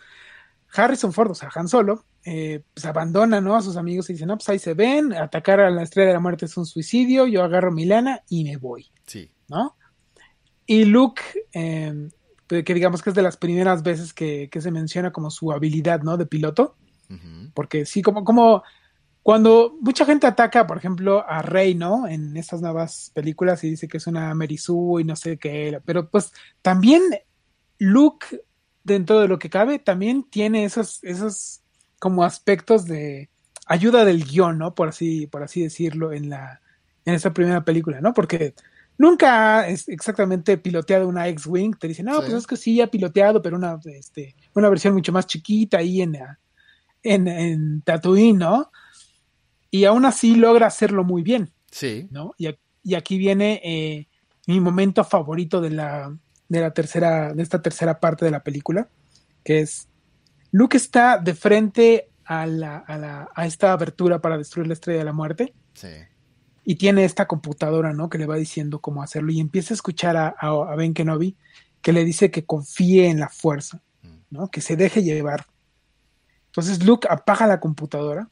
[0.72, 3.56] Harrison Ford, o sea, Han Solo, eh, pues abandona, ¿no?
[3.56, 6.14] A sus amigos y dice, no, pues ahí se ven, atacar a la estrella de
[6.14, 8.92] la muerte es un suicidio, yo agarro mi lana y me voy.
[9.08, 9.32] Sí.
[9.48, 9.76] ¿No?
[10.66, 11.22] Y Luke,
[11.54, 12.10] eh,
[12.48, 16.02] que digamos que es de las primeras veces que, que, se menciona como su habilidad,
[16.04, 16.18] ¿no?
[16.18, 16.76] De piloto.
[17.10, 17.52] Uh -huh.
[17.56, 18.64] Porque sí, como, como
[19.24, 22.08] cuando mucha gente ataca, por ejemplo, a Rey, ¿no?
[22.08, 26.10] En estas nuevas películas y dice que es una Merisu y no sé qué, pero
[26.10, 27.02] pues también
[27.78, 28.26] Luke,
[28.84, 31.62] dentro de lo que cabe, también tiene esos, esos
[32.00, 33.30] como aspectos de
[33.66, 34.74] ayuda del guion, ¿no?
[34.74, 36.62] Por así, por así decirlo, en la,
[37.06, 38.14] en esta primera película, ¿no?
[38.14, 38.56] Porque
[38.98, 42.22] nunca es exactamente piloteado una X-Wing, te dicen, no, sí.
[42.22, 46.02] pues es que sí ha piloteado, pero una, este, una versión mucho más chiquita ahí
[46.02, 46.18] en,
[47.04, 48.72] en, en Tatooine, ¿no?
[49.72, 51.52] Y aún así logra hacerlo muy bien.
[51.72, 52.08] Sí.
[52.12, 52.34] ¿no?
[52.38, 52.50] Y,
[52.84, 54.08] y aquí viene eh,
[54.48, 56.16] mi momento favorito de la,
[56.48, 58.90] de la tercera, de esta tercera parte de la película,
[59.44, 59.88] que es
[60.52, 65.00] Luke está de frente a, la, a, la, a esta abertura para destruir la estrella
[65.00, 65.54] de la muerte.
[65.74, 65.90] Sí.
[66.66, 68.10] Y tiene esta computadora, ¿no?
[68.10, 69.32] Que le va diciendo cómo hacerlo.
[69.32, 71.36] Y empieza a escuchar a, a, a Ben Kenobi
[71.82, 73.82] que le dice que confíe en la fuerza,
[74.30, 74.50] ¿no?
[74.50, 75.46] Que se deje llevar.
[76.48, 78.30] Entonces Luke apaga la computadora.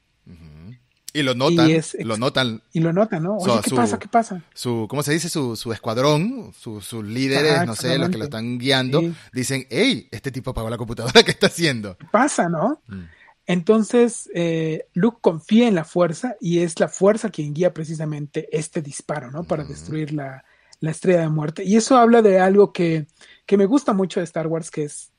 [1.17, 2.61] Y lo notan, y es, lo notan.
[2.73, 3.37] Y lo notan, ¿no?
[3.37, 3.97] Oye, so, ¿qué su, pasa?
[3.97, 4.43] ¿Qué pasa?
[4.53, 5.29] Su, ¿cómo se dice?
[5.29, 9.15] Su, su escuadrón, sus su líderes, no sé, los que lo están guiando, sí.
[9.33, 11.97] dicen, hey, este tipo apagó la computadora, ¿qué está haciendo?
[11.97, 12.83] ¿Qué pasa, no?
[12.85, 13.05] Mm.
[13.47, 18.83] Entonces, eh, Luke confía en la fuerza y es la fuerza quien guía precisamente este
[18.83, 19.43] disparo, ¿no?
[19.43, 19.67] Para mm.
[19.69, 20.45] destruir la,
[20.81, 21.63] la, estrella de muerte.
[21.63, 23.07] Y eso habla de algo que,
[23.47, 25.11] que me gusta mucho de Star Wars, que es,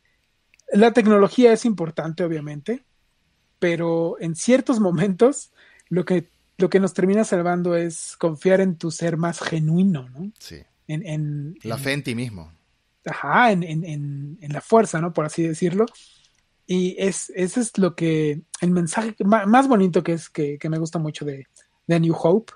[0.72, 2.84] la tecnología es importante, obviamente,
[3.58, 5.50] pero en ciertos momentos
[5.88, 10.32] lo que, lo que nos termina salvando es confiar en tu ser más genuino, ¿no?
[10.38, 10.62] Sí.
[10.86, 12.52] En, en, la en, fe en ti mismo.
[13.04, 15.12] Ajá, en, en, la fuerza, ¿no?
[15.12, 15.86] Por así decirlo.
[16.66, 20.78] Y es, ese es lo que, el mensaje más bonito que es, que, que me
[20.78, 21.46] gusta mucho de,
[21.86, 22.52] de, New Hope,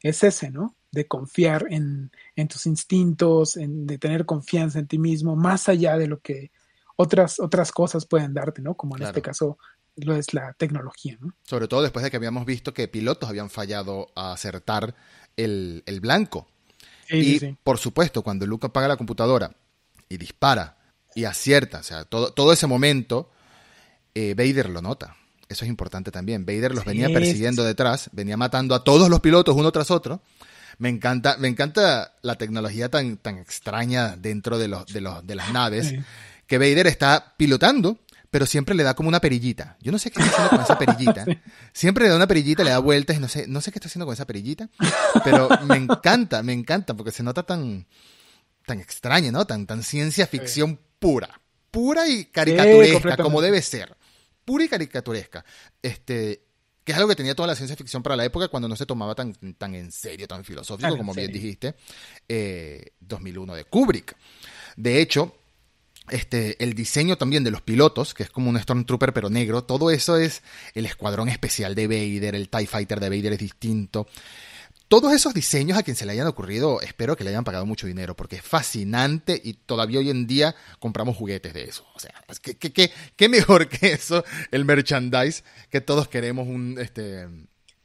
[0.00, 0.76] es ese, ¿no?
[0.92, 5.96] De confiar en, en tus instintos, en, de tener confianza en ti mismo, más allá
[5.96, 6.52] de lo que
[6.96, 8.74] otras, otras cosas pueden darte, ¿no?
[8.74, 9.10] Como en claro.
[9.10, 9.58] este caso
[9.96, 11.16] lo es la tecnología.
[11.20, 11.34] ¿no?
[11.42, 14.94] Sobre todo después de que habíamos visto que pilotos habían fallado a acertar
[15.36, 16.48] el, el blanco.
[17.08, 19.54] Sí, y sí, por supuesto, cuando Luke apaga la computadora
[20.08, 20.78] y dispara
[21.14, 23.30] y acierta, o sea, todo, todo ese momento,
[24.14, 25.16] eh, Vader lo nota.
[25.48, 26.46] Eso es importante también.
[26.46, 30.22] Vader los venía persiguiendo detrás, venía matando a todos los pilotos uno tras otro.
[30.78, 35.34] Me encanta, me encanta la tecnología tan, tan extraña dentro de, los, de, los, de
[35.34, 35.94] las naves,
[36.46, 37.98] que Vader está pilotando
[38.32, 39.76] pero siempre le da como una perillita.
[39.82, 41.26] Yo no sé qué está haciendo con esa perillita.
[41.74, 43.88] Siempre le da una perillita, le da vueltas y no sé, no sé qué está
[43.88, 44.70] haciendo con esa perillita.
[45.22, 47.86] Pero me encanta, me encanta, porque se nota tan,
[48.64, 49.46] tan extraña, ¿no?
[49.46, 51.42] Tan, tan ciencia ficción pura.
[51.70, 53.94] Pura y caricaturesca, sí, como debe ser.
[54.46, 55.44] Pura y caricaturesca.
[55.82, 56.46] Este,
[56.84, 58.86] que es algo que tenía toda la ciencia ficción para la época cuando no se
[58.86, 61.74] tomaba tan, tan en serio, tan filosófico, como bien dijiste,
[62.26, 64.16] eh, 2001 de Kubrick.
[64.74, 65.36] De hecho,
[66.10, 69.90] este, el diseño también de los pilotos, que es como un Stormtrooper pero negro, todo
[69.90, 70.42] eso es
[70.74, 74.06] el escuadrón especial de Vader, el TIE Fighter de Vader es distinto.
[74.88, 77.86] Todos esos diseños a quien se le hayan ocurrido, espero que le hayan pagado mucho
[77.86, 81.86] dinero, porque es fascinante y todavía hoy en día compramos juguetes de eso.
[81.94, 86.76] O sea, ¿qué, qué, qué, qué mejor que eso, el merchandise, que todos queremos un,
[86.78, 87.26] este,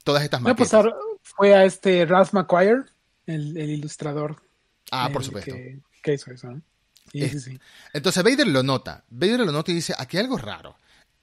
[0.03, 0.73] todas estas maquetas.
[0.73, 2.83] No, pues fue a este Ralph McQuire,
[3.25, 4.41] el, el ilustrador.
[4.91, 5.53] Ah, por supuesto.
[5.53, 6.61] Que, que hizo eso, ¿no?
[7.11, 7.59] Sí, es, sí, sí.
[7.93, 9.03] Entonces Vader lo nota.
[9.09, 10.77] Vader lo nota y dice, aquí hay algo raro.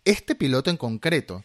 [0.04, 1.44] Este piloto en concreto...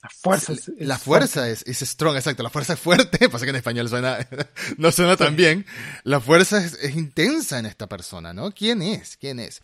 [0.00, 2.44] La fuerza es, La fuerza es, es, strong, exacto.
[2.44, 3.28] La fuerza es fuerte.
[3.30, 4.18] Pasa que en español suena,
[4.76, 5.66] no suena tan bien.
[6.04, 8.52] La fuerza es, es, intensa en esta persona, ¿no?
[8.52, 9.16] ¿Quién es?
[9.16, 9.60] ¿Quién es?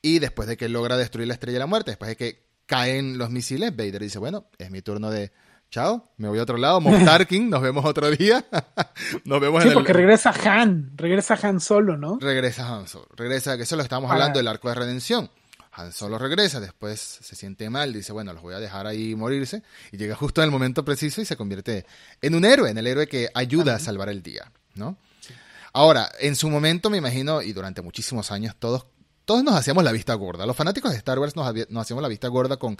[0.00, 3.18] Y después de que logra destruir la estrella de la muerte, después de que caen
[3.18, 5.32] los misiles, Vader dice, bueno, es mi turno de,
[5.72, 8.44] chao, me voy a otro lado, Moff Tarkin, nos vemos otro día.
[9.24, 9.74] nos vemos sí, en el...
[9.74, 12.18] porque regresa Han, regresa Han solo, ¿no?
[12.20, 15.30] Regresa Han solo, regresa, que eso lo estamos hablando del arco de redención.
[15.72, 19.62] Han solo regresa, después se siente mal, dice, bueno, los voy a dejar ahí morirse,
[19.90, 21.86] y llega justo en el momento preciso y se convierte
[22.20, 24.98] en un héroe, en el héroe que ayuda a salvar el día, ¿no?
[25.20, 25.32] Sí.
[25.72, 28.84] Ahora, en su momento me imagino, y durante muchísimos años, todos
[29.24, 30.46] todos nos hacíamos la vista gorda.
[30.46, 32.76] Los fanáticos de Star Wars nos, nos, hacíamos la vista gorda con,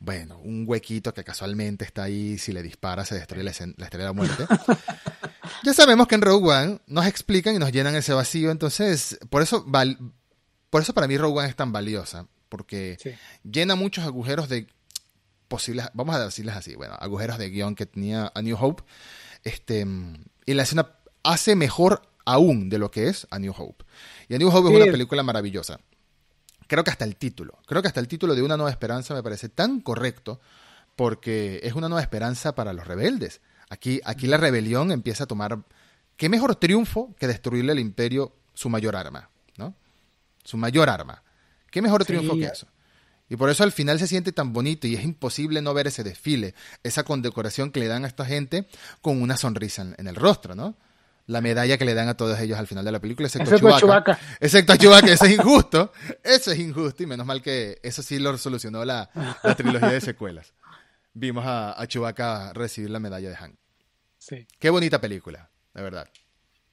[0.00, 4.04] bueno, un huequito que casualmente está ahí, si le dispara se destruye la, la estrella
[4.04, 4.46] de la muerte.
[5.62, 9.42] ya sabemos que en Rogue One nos explican y nos llenan ese vacío, entonces, por
[9.42, 9.98] eso, val,
[10.70, 13.10] por eso para mí Rogue One es tan valiosa, porque sí.
[13.44, 14.66] llena muchos agujeros de
[15.48, 18.82] posibles, vamos a decirles así, bueno, agujeros de guion que tenía a New Hope,
[19.44, 19.86] este,
[20.46, 20.90] y la escena
[21.22, 23.84] hace mejor aún de lo que es A New Hope.
[24.28, 25.80] Y A New Hope es una película maravillosa.
[26.66, 29.22] Creo que hasta el título, creo que hasta el título de Una Nueva Esperanza me
[29.22, 30.40] parece tan correcto
[30.96, 33.40] porque es una nueva esperanza para los rebeldes.
[33.68, 35.64] Aquí, aquí la rebelión empieza a tomar...
[36.16, 39.30] ¿Qué mejor triunfo que destruirle al imperio su mayor arma?
[39.56, 39.74] ¿no?
[40.44, 41.22] Su mayor arma.
[41.70, 42.68] ¿Qué mejor triunfo que eso?
[43.28, 46.04] Y por eso al final se siente tan bonito y es imposible no ver ese
[46.04, 48.68] desfile, esa condecoración que le dan a esta gente
[49.00, 50.76] con una sonrisa en, el rostro, ¿no?
[51.26, 53.78] La medalla que le dan a todos ellos al final de la película, excepto, a
[53.78, 54.18] Chewbacca.
[54.40, 55.92] Excepto a Chewbacca, eso es injusto.
[56.22, 59.08] Eso es injusto y menos mal que eso sí lo solucionó la,
[59.56, 60.52] trilogía de secuelas.
[61.14, 63.58] Vimos a, a Chewbacca recibir la medalla de Han.
[64.18, 64.46] Sí.
[64.58, 66.08] Qué bonita película, de verdad.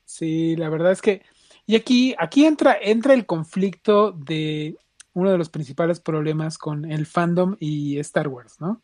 [0.03, 1.21] Sí, la verdad es que...
[1.65, 4.75] Y aquí, aquí entra, entra el conflicto de
[5.13, 8.81] uno de los principales problemas con el fandom y Star Wars, ¿no?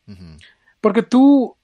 [0.80, 1.57] Porque tú,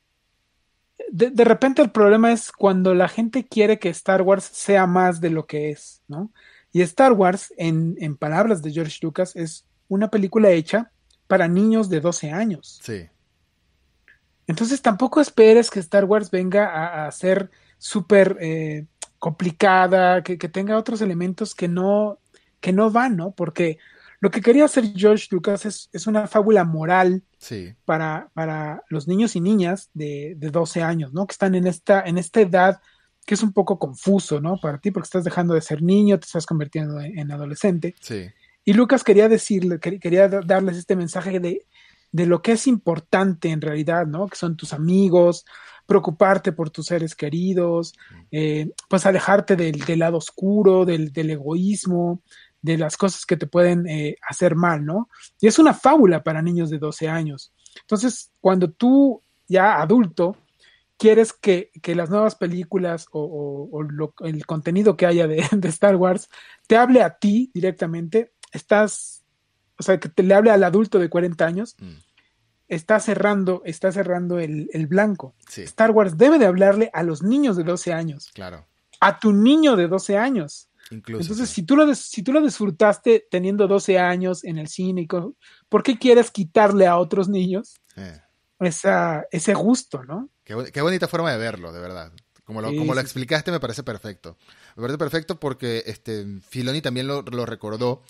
[1.11, 5.31] de, repente el problema es cuando la gente quiere que Star Wars sea más de
[5.31, 6.31] lo que es, ¿no?
[6.73, 10.91] Y Star Wars, en, en palabras de George Lucas, es una película hecha
[11.27, 12.81] para niños de 12 años.
[12.83, 13.09] Sí.
[14.47, 18.87] Entonces tampoco esperes que Star Wars venga a, ser súper eh,
[19.19, 22.19] complicada, que, que, tenga otros elementos que no,
[22.61, 23.31] que no van, ¿no?
[23.31, 23.79] Porque
[24.25, 27.23] lo que quería hacer George Lucas es, una fábula moral
[27.85, 31.27] para, para, los niños y niñas de, de, 12 años, ¿no?
[31.27, 32.81] Que están en esta, en esta edad
[33.27, 34.57] que es un poco confuso, ¿no?
[34.57, 37.97] Para ti, porque estás dejando de ser niño, te estás convirtiendo en, adolescente.
[38.01, 38.31] Sí.
[38.65, 41.67] Y Lucas quería decirle, quería darles este mensaje de,
[42.11, 44.27] de lo que es importante en realidad, ¿no?
[44.29, 45.45] Que son tus amigos,
[45.85, 47.93] preocuparte por tus seres queridos,
[48.31, 52.23] eh, pues alejarte del, del lado oscuro, del, del, egoísmo,
[52.65, 55.11] de las cosas que te pueden eh, hacer mal, ¿no?
[55.39, 57.53] Y es una fábula para niños de 12 años.
[57.83, 60.39] Entonces, cuando tú ya adulto
[60.97, 63.69] quieres que, las nuevas películas o,
[64.21, 66.31] el contenido que haya de, Star Wars
[66.67, 69.25] te hable a ti directamente, estás,
[69.79, 71.93] o sea, que te le hable al adulto de 40 años, mm.
[72.69, 75.35] está cerrando, está cerrando el, blanco.
[75.55, 78.31] Star Wars debe de hablarle a los niños de 12 años.
[78.33, 78.65] Claro.
[79.01, 80.71] A tu niño de 12 años.
[80.91, 85.07] Entonces, si, tú lo si tú lo disfrutaste teniendo 12 años en el cine,
[85.69, 88.21] ¿por qué quieres quitarle a otros niños eh.
[88.61, 90.29] esa, ese gusto, no?
[90.45, 92.13] Qué, bonita forma de verlo, de verdad.
[92.45, 94.37] Como lo, como lo explicaste, me parece perfecto.
[94.77, 98.03] Me parece perfecto porque este, Filoni también lo, recordó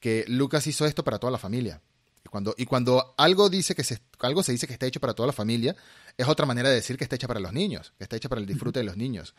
[0.00, 1.80] que Lucas hizo esto para toda la familia.
[2.24, 5.14] Y cuando, y cuando algo, dice que se, algo se dice que está hecho para
[5.14, 5.76] toda la familia,
[6.16, 8.40] es otra manera de decir que está hecha para los niños, que está hecha para
[8.40, 9.36] el disfrute de los niños.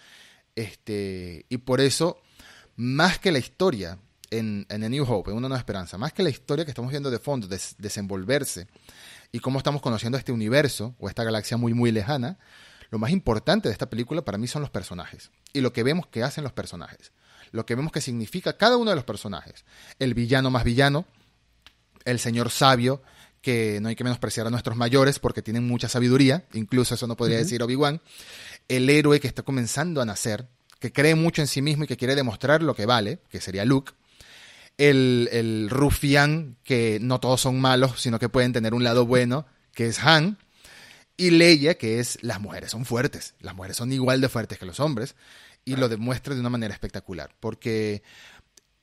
[0.55, 2.21] Este, y por eso
[2.78, 3.97] más que la historia
[4.30, 6.91] en, en A New Hope, en Una Nueva Esperanza, más que la historia que estamos
[6.91, 8.67] viendo de fondo, desenvolverse
[9.32, 12.38] y cómo estamos conociendo este universo o esta galaxia muy, muy lejana,
[12.89, 16.07] lo más importante de esta película para mí son los personajes y lo que vemos
[16.07, 17.11] que hacen los personajes,
[17.51, 19.65] lo que vemos que significa cada uno de los personajes.
[19.99, 21.05] El villano más villano,
[22.05, 23.01] el señor sabio,
[23.41, 27.17] que no hay que menospreciar a nuestros mayores porque tienen mucha sabiduría, incluso eso no
[27.17, 28.01] podría decir Obi-Wan,
[28.67, 30.47] el héroe que está comenzando a nacer,
[30.80, 33.65] que cree mucho en sí mismo y que quiere demostrar lo que vale, que sería
[33.65, 33.93] Luke.
[34.78, 39.45] El, el rufián, que no todos son malos, sino que pueden tener un lado bueno,
[39.73, 40.38] que es Han.
[41.17, 44.67] Y Leia, que es las mujeres son fuertes, las mujeres son igual de fuertes que
[44.67, 45.15] los hombres,
[45.65, 48.03] y lo demuestra de una manera espectacular, porque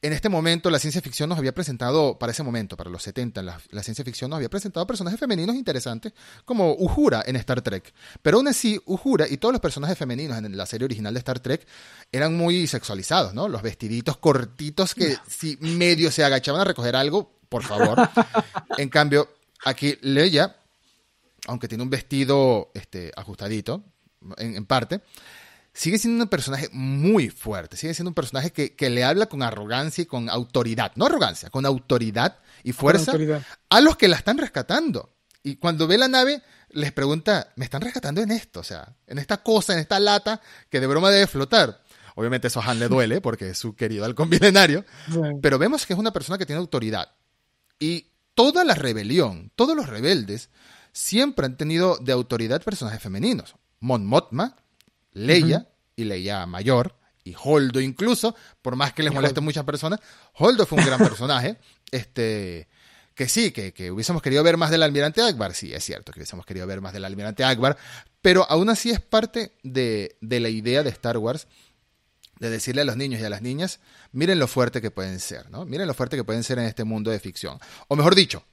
[0.05, 3.43] en este momento la ciencia ficción nos había presentado, para ese momento, para los 70,
[3.43, 6.13] la, ciencia ficción nos había presentado personajes femeninos interesantes,
[6.45, 7.95] como Uhura en Star Trek.
[8.21, 11.41] Pero aún así, Uhura y todos los personajes femeninos en la serie original de Star
[11.41, 11.67] Trek
[12.13, 13.49] eran muy sexualizados, ¿no?
[13.49, 18.07] Los vestiditos cortitos que si medio se agachaban a recoger algo, por favor.
[18.77, 19.31] en cambio,
[19.65, 20.55] aquí Leia,
[21.47, 23.83] aunque tiene un vestido este, ajustadito,
[24.37, 25.01] en parte,
[25.75, 30.03] sigue siendo un personaje muy fuerte, sigue siendo un personaje que, le habla con arrogancia
[30.03, 33.13] y con autoridad, no arrogancia, con autoridad y fuerza
[33.69, 35.11] a los que la están rescatando.
[35.43, 38.61] Y cuando ve la nave, les pregunta, ¿me están rescatando en esto?
[38.61, 41.83] O sea, en esta cosa, en esta lata que de broma debe flotar.
[42.15, 44.85] Obviamente eso a Han le duele porque es su querido halcón milenario,
[45.43, 47.11] pero vemos que es una persona que tiene autoridad.
[47.81, 50.51] Y toda la rebelión, todos los rebeldes,
[50.93, 53.57] siempre han tenido de autoridad personajes femeninos.
[53.81, 54.57] Mon Mothma,
[55.15, 56.95] Leia y Leia mayor,
[57.25, 60.01] y Holdo incluso, por más que les moleste a muchas personas,
[60.35, 61.57] Holdo fue un gran personaje,
[61.91, 62.69] este,
[63.15, 66.21] que sí, que, que, hubiésemos querido ver más del almirante Akbar, sí, es cierto que
[66.21, 67.79] hubiésemos querido ver más del almirante Akbar,
[68.21, 71.47] pero aún así es parte de, de la idea de Star Wars
[72.41, 73.81] de decirle a los niños y a las niñas,
[74.13, 75.65] miren lo fuerte que pueden ser, ¿no?
[75.65, 77.59] Miren lo fuerte que pueden ser en este mundo de ficción.
[77.89, 78.45] O mejor dicho,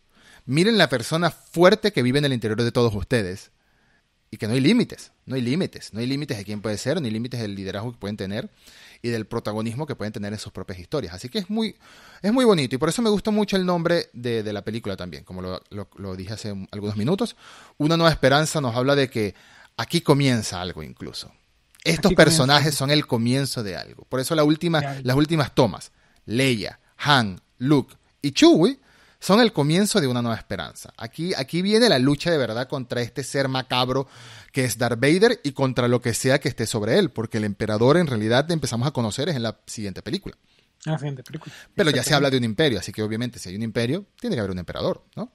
[0.45, 3.51] miren la persona fuerte que vive en el interior de todos ustedes
[4.34, 7.02] y que no hay límites, no hay límites, no hay límites de quién puede ser,
[7.02, 8.50] ni límites del liderazgo que pueden tener
[9.02, 11.14] y del protagonismo que pueden tener en sus propias historias.
[11.14, 11.76] Así que es muy,
[12.22, 14.96] es muy bonito y por eso me gusta mucho el nombre de, de la película
[14.96, 17.36] también, como lo, lo, lo, dije hace algunos minutos.
[17.78, 19.36] Una nueva esperanza nos habla de que
[19.76, 21.30] aquí comienza algo incluso.
[21.84, 22.78] Estos aquí personajes comienza.
[22.78, 24.06] son el comienzo de algo.
[24.06, 25.92] Por eso la última, las últimas tomas,
[26.26, 28.80] Leia, Han, Luke y Chewie,
[29.22, 30.91] son el comienzo de una nueva esperanza.
[30.97, 34.07] Aquí, aquí viene la lucha de verdad contra este ser macabro
[34.51, 37.45] que es Darth Vader y contra lo que sea que esté sobre él, porque el
[37.45, 40.36] emperador en realidad empezamos a conocer es en la siguiente película.
[40.86, 41.53] La siguiente película.
[41.76, 44.36] Pero ya se habla de un imperio, así que obviamente si hay un imperio, tiene
[44.36, 45.32] que haber un emperador, ¿no?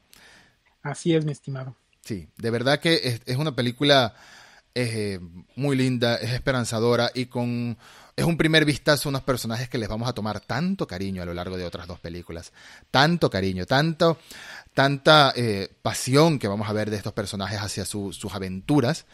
[0.82, 1.76] Así es, mi estimado.
[2.00, 4.14] Sí, de verdad que es, es una película
[4.74, 5.20] eh,
[5.54, 7.78] muy linda, es esperanzadora y con
[8.16, 11.26] es un primer vistazo a unos personajes que les vamos a tomar tanto cariño a
[11.26, 12.52] lo largo de otras dos películas.
[12.90, 14.18] Tanto cariño, tanto,
[14.72, 19.04] tanta eh, pasión que vamos a ver de estos personajes hacia su, sus aventuras.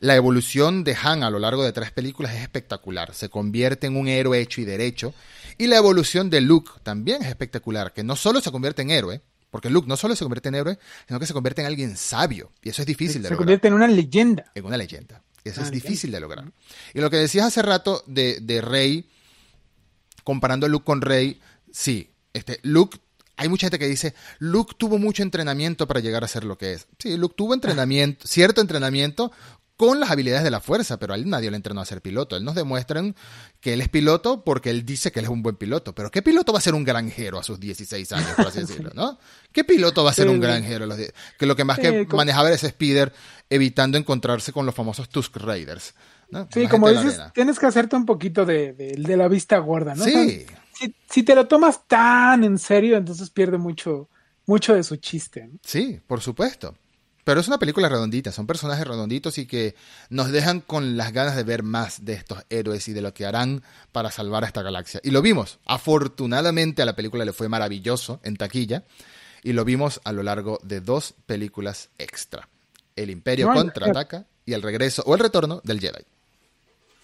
[0.00, 3.14] La evolución de Han a lo largo de tres películas es espectacular.
[3.14, 5.14] Se convierte en un héroe hecho y derecho.
[5.56, 9.22] Y la evolución de Luke también es espectacular, que no solo se convierte en héroe,
[9.50, 12.50] porque Luke no solo se convierte en héroe, sino que se convierte en alguien sabio.
[12.62, 13.38] Y eso es difícil se de se lograr.
[13.38, 14.50] convierte en una leyenda.
[14.54, 15.22] En una leyenda.
[15.44, 15.82] Eso Ah, es bien.
[15.82, 16.44] difícil de lograr.
[16.94, 19.08] Y lo que decías hace rato de, de Rey,
[20.24, 21.40] comparando a Luke con Rey,
[21.72, 22.98] sí, este, Luke,
[23.36, 26.74] hay mucha gente que dice, Luke tuvo mucho entrenamiento para llegar a ser lo que
[26.74, 26.86] es.
[26.98, 29.32] Sí, Luke tuvo entrenamiento, cierto entrenamiento
[29.86, 32.36] con las habilidades de la fuerza, pero a él nadie le entrenó a ser piloto.
[32.36, 33.16] Él nos demuestran
[33.60, 35.92] que él es piloto porque él dice que él es un buen piloto.
[35.92, 38.92] Pero ¿qué piloto va a ser un granjero a sus 16 años, por así decirlo,
[38.94, 39.18] no?
[39.50, 41.12] ¿Qué piloto va a ser un granjero a los 10?
[41.36, 43.12] Que lo que más que manejaba era ese speeder
[43.50, 45.94] evitando encontrarse con los famosos Tusk Raiders.
[46.30, 46.46] ¿no?
[46.54, 50.04] Sí, como dices, tienes que hacerte un poquito de, de- de la vista gorda, ¿no?
[50.04, 54.08] O sea, Sí, si, si te lo tomas tan en serio, entonces pierde mucho,
[54.46, 55.48] mucho de su chiste.
[55.52, 55.58] ¿no?
[55.64, 56.76] sí, por supuesto.
[57.24, 59.76] Pero es una película redondita, son personajes redonditos y que
[60.10, 63.24] nos dejan con las ganas de ver más de estos héroes y de lo que
[63.26, 63.62] harán
[63.92, 65.00] para salvar a esta galaxia.
[65.04, 65.60] Y lo vimos.
[65.66, 68.82] Afortunadamente a la película le fue maravilloso en taquilla
[69.44, 72.48] y lo vimos a lo largo de dos películas extra.
[72.96, 76.02] El Imperio No, contraataca y el regreso o el retorno del Jedi.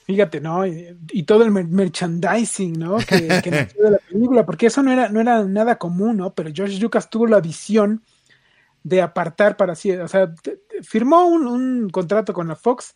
[0.04, 0.66] Fíjate, ¿no?
[0.66, 2.96] Y, y todo el mer- merchandising, ¿no?
[2.98, 6.32] Que, que nació de la película, porque eso no era, no era nada común, ¿no?
[6.34, 8.02] Pero George Lucas tuvo la visión
[8.82, 10.32] de apartar para sí, o sea,
[10.82, 12.94] firmó un, un contrato con la Fox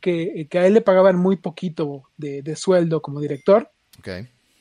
[0.00, 4.08] que, que a él le pagaban muy poquito de, de sueldo como director, Ok.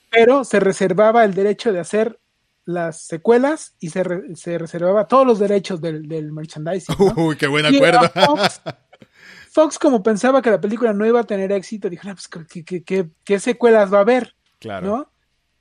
[0.09, 2.19] pero se reservaba el derecho de hacer
[2.65, 6.95] las secuelas y se, re- se reservaba todos los derechos del, del merchandising.
[6.97, 7.13] ¿no?
[7.25, 7.99] Uy, qué buen acuerdo.
[9.51, 12.63] Fox, como pensaba que la película no iba a tener éxito, dijo, "No, pues, ¿qué,
[12.65, 14.35] qué- qué- qué secuelas va a haber?
[14.59, 14.87] claro.
[14.87, 15.11] ¿no?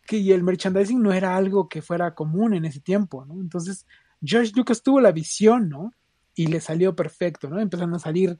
[0.06, 3.34] Que y el merchandising no era algo que fuera común en ese tiempo, ¿no?
[3.34, 3.86] Entonces,
[4.22, 5.92] George Lucas tuvo la visión, ¿no?
[6.34, 7.60] Y le salió perfecto, ¿no?
[7.60, 8.38] Empezaron a salir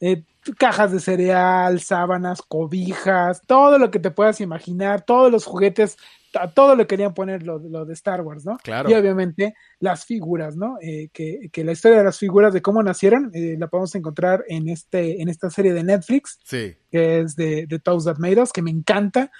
[0.00, 0.24] eh,
[0.58, 5.96] cajas de cereal, sábanas, cobijas, todo lo que te puedas imaginar, todos los juguetes,
[6.54, 8.58] todo le querían poner lo, lo de Star Wars, ¿no?
[8.62, 8.90] Claro.
[8.90, 10.76] Y obviamente las figuras, ¿no?
[10.82, 14.44] Eh, que, que la historia de las figuras de cómo nacieron eh, la podemos encontrar
[14.48, 18.42] en, este, en esta serie de Netflix, Sí, que es de, de Toast That Made
[18.42, 19.30] Us, que me encanta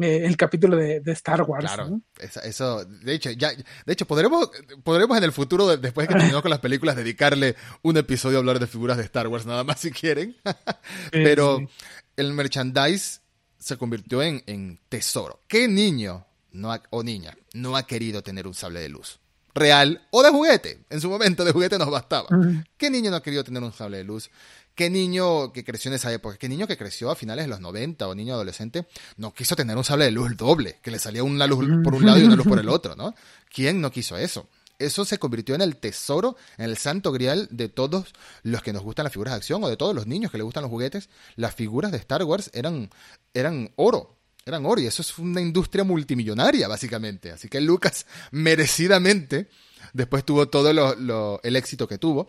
[0.00, 1.64] eh, el capítulo de, de Star Wars.
[1.72, 2.00] Claro,
[2.42, 4.50] eso, de hecho, ya, de hecho, podremos,
[4.84, 8.40] podremos en el futuro, de- después que terminemos con las películas, dedicarle un episodio a
[8.40, 10.36] hablar de figuras de Star Wars, nada más si quieren.
[11.10, 11.68] Pero sí.
[12.16, 13.20] el merchandise
[13.58, 15.40] se convirtió en, en tesoro.
[15.48, 19.18] ¿Qué niño no ha- o niña no ha querido tener un sable de luz?
[19.54, 20.84] Real o de juguete.
[20.90, 22.28] En su momento de juguete nos bastaba.
[22.76, 24.30] ¿Qué niño no ha querido tener un sable de luz?
[24.76, 26.36] ¿Qué niño que creció en esa época?
[26.36, 29.76] ¿Qué niño que creció a finales de los 90 o niño adolescente no quiso tener
[29.76, 30.78] un sable de luz doble?
[30.82, 33.14] Que le salía una luz por un lado y una luz por el otro, ¿no?
[33.52, 34.48] ¿Quién no quiso eso?
[34.78, 38.12] Eso se convirtió en el tesoro, en el santo grial de todos
[38.42, 40.44] los que nos gustan las figuras de acción o de todos los niños que les
[40.44, 41.08] gustan los juguetes.
[41.36, 42.90] Las figuras de Star Wars eran,
[43.32, 47.32] eran oro, eran oro y eso es una industria multimillonaria básicamente.
[47.32, 49.48] Así que Lucas merecidamente
[49.94, 52.28] después tuvo todo lo- el éxito que tuvo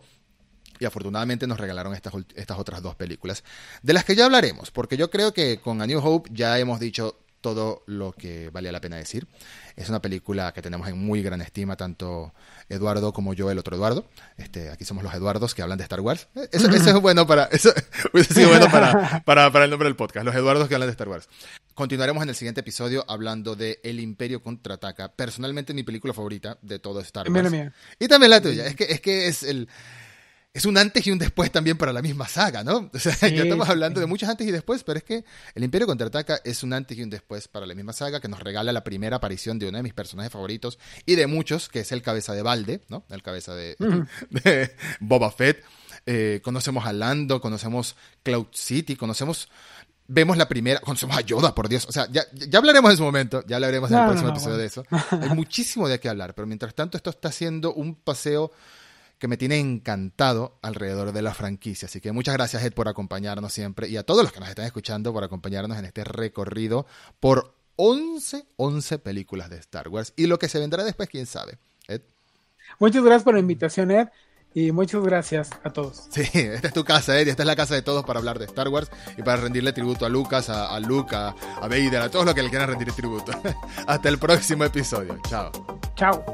[0.79, 3.43] y afortunadamente nos regalaron estas, estas otras dos películas,
[3.81, 6.79] de las que ya hablaremos, porque yo creo que con A New Hope ya hemos
[6.79, 9.27] dicho todo lo que valía la pena decir.
[9.75, 12.33] Es una película que tenemos en muy gran estima, tanto
[12.67, 14.05] Eduardo como yo, el otro Eduardo.
[14.37, 16.27] Este, aquí somos los Eduardos que hablan de Star Wars.
[16.35, 17.71] Eh, Eso, eso es bueno para, eso
[18.13, 20.91] hubiese sido bueno para, para, para el nombre del podcast, los Eduardos que hablan de
[20.91, 21.29] Star Wars.
[21.75, 26.79] Continuaremos en el siguiente episodio hablando de El Imperio contraataca, personalmente mi película favorita de
[26.79, 27.33] todo Star Wars.
[27.33, 27.73] Mira, mira.
[27.99, 28.65] Y también la tuya.
[28.65, 29.69] Es que es, que es el.
[30.57, 32.89] Es un antes y un después también para la misma saga, ¿no?
[32.91, 34.01] O sea, Sí, ya estamos hablando sí.
[34.01, 37.03] de muchos antes y después, pero es que El Imperio Contraataca es un antes y
[37.03, 39.83] un después para la misma saga que nos regala la primera aparición de uno de
[39.83, 43.05] mis personajes favoritos y de muchos, que es el cabeza de balde, ¿no?
[43.11, 43.75] El cabeza de,
[44.99, 45.63] Boba Fett.
[46.07, 49.49] eh, conocemos a Lando, conocemos Cloud City, conocemos
[50.07, 51.85] vemos la primera, conocemos a Yoda, por Dios.
[51.87, 54.65] O sea, ya, ya hablaremos en su momento, ya hablaremos en el próximo episodio de
[54.65, 54.83] eso.
[55.11, 58.51] Hay muchísimo de qué hablar, pero mientras tanto esto está siendo un paseo
[59.19, 61.87] que me tiene encantado alrededor de la franquicia.
[61.87, 64.65] Así que muchas gracias, Ed, por acompañarnos siempre y a todos los que nos están
[64.65, 66.85] escuchando por acompañarnos en este recorrido
[67.19, 70.13] por 11, 11 películas de Star Wars.
[70.15, 71.57] Y lo que se vendrá después, quién sabe.
[71.87, 72.01] Ed.
[72.79, 74.07] Muchas gracias por la invitación, Ed.
[74.53, 76.07] Y muchas gracias a todos.
[76.09, 77.27] Sí, esta es tu casa, Ed.
[77.27, 80.05] Esta es la casa de todos para hablar de Star Wars y para rendirle tributo
[80.05, 82.91] a Lucas, a, a Luke, a, a Vader, a todos los que le quieran rendir
[82.93, 83.31] tributo.
[83.87, 85.19] Hasta el próximo episodio.
[85.29, 85.51] Chao.
[85.95, 86.25] Chao.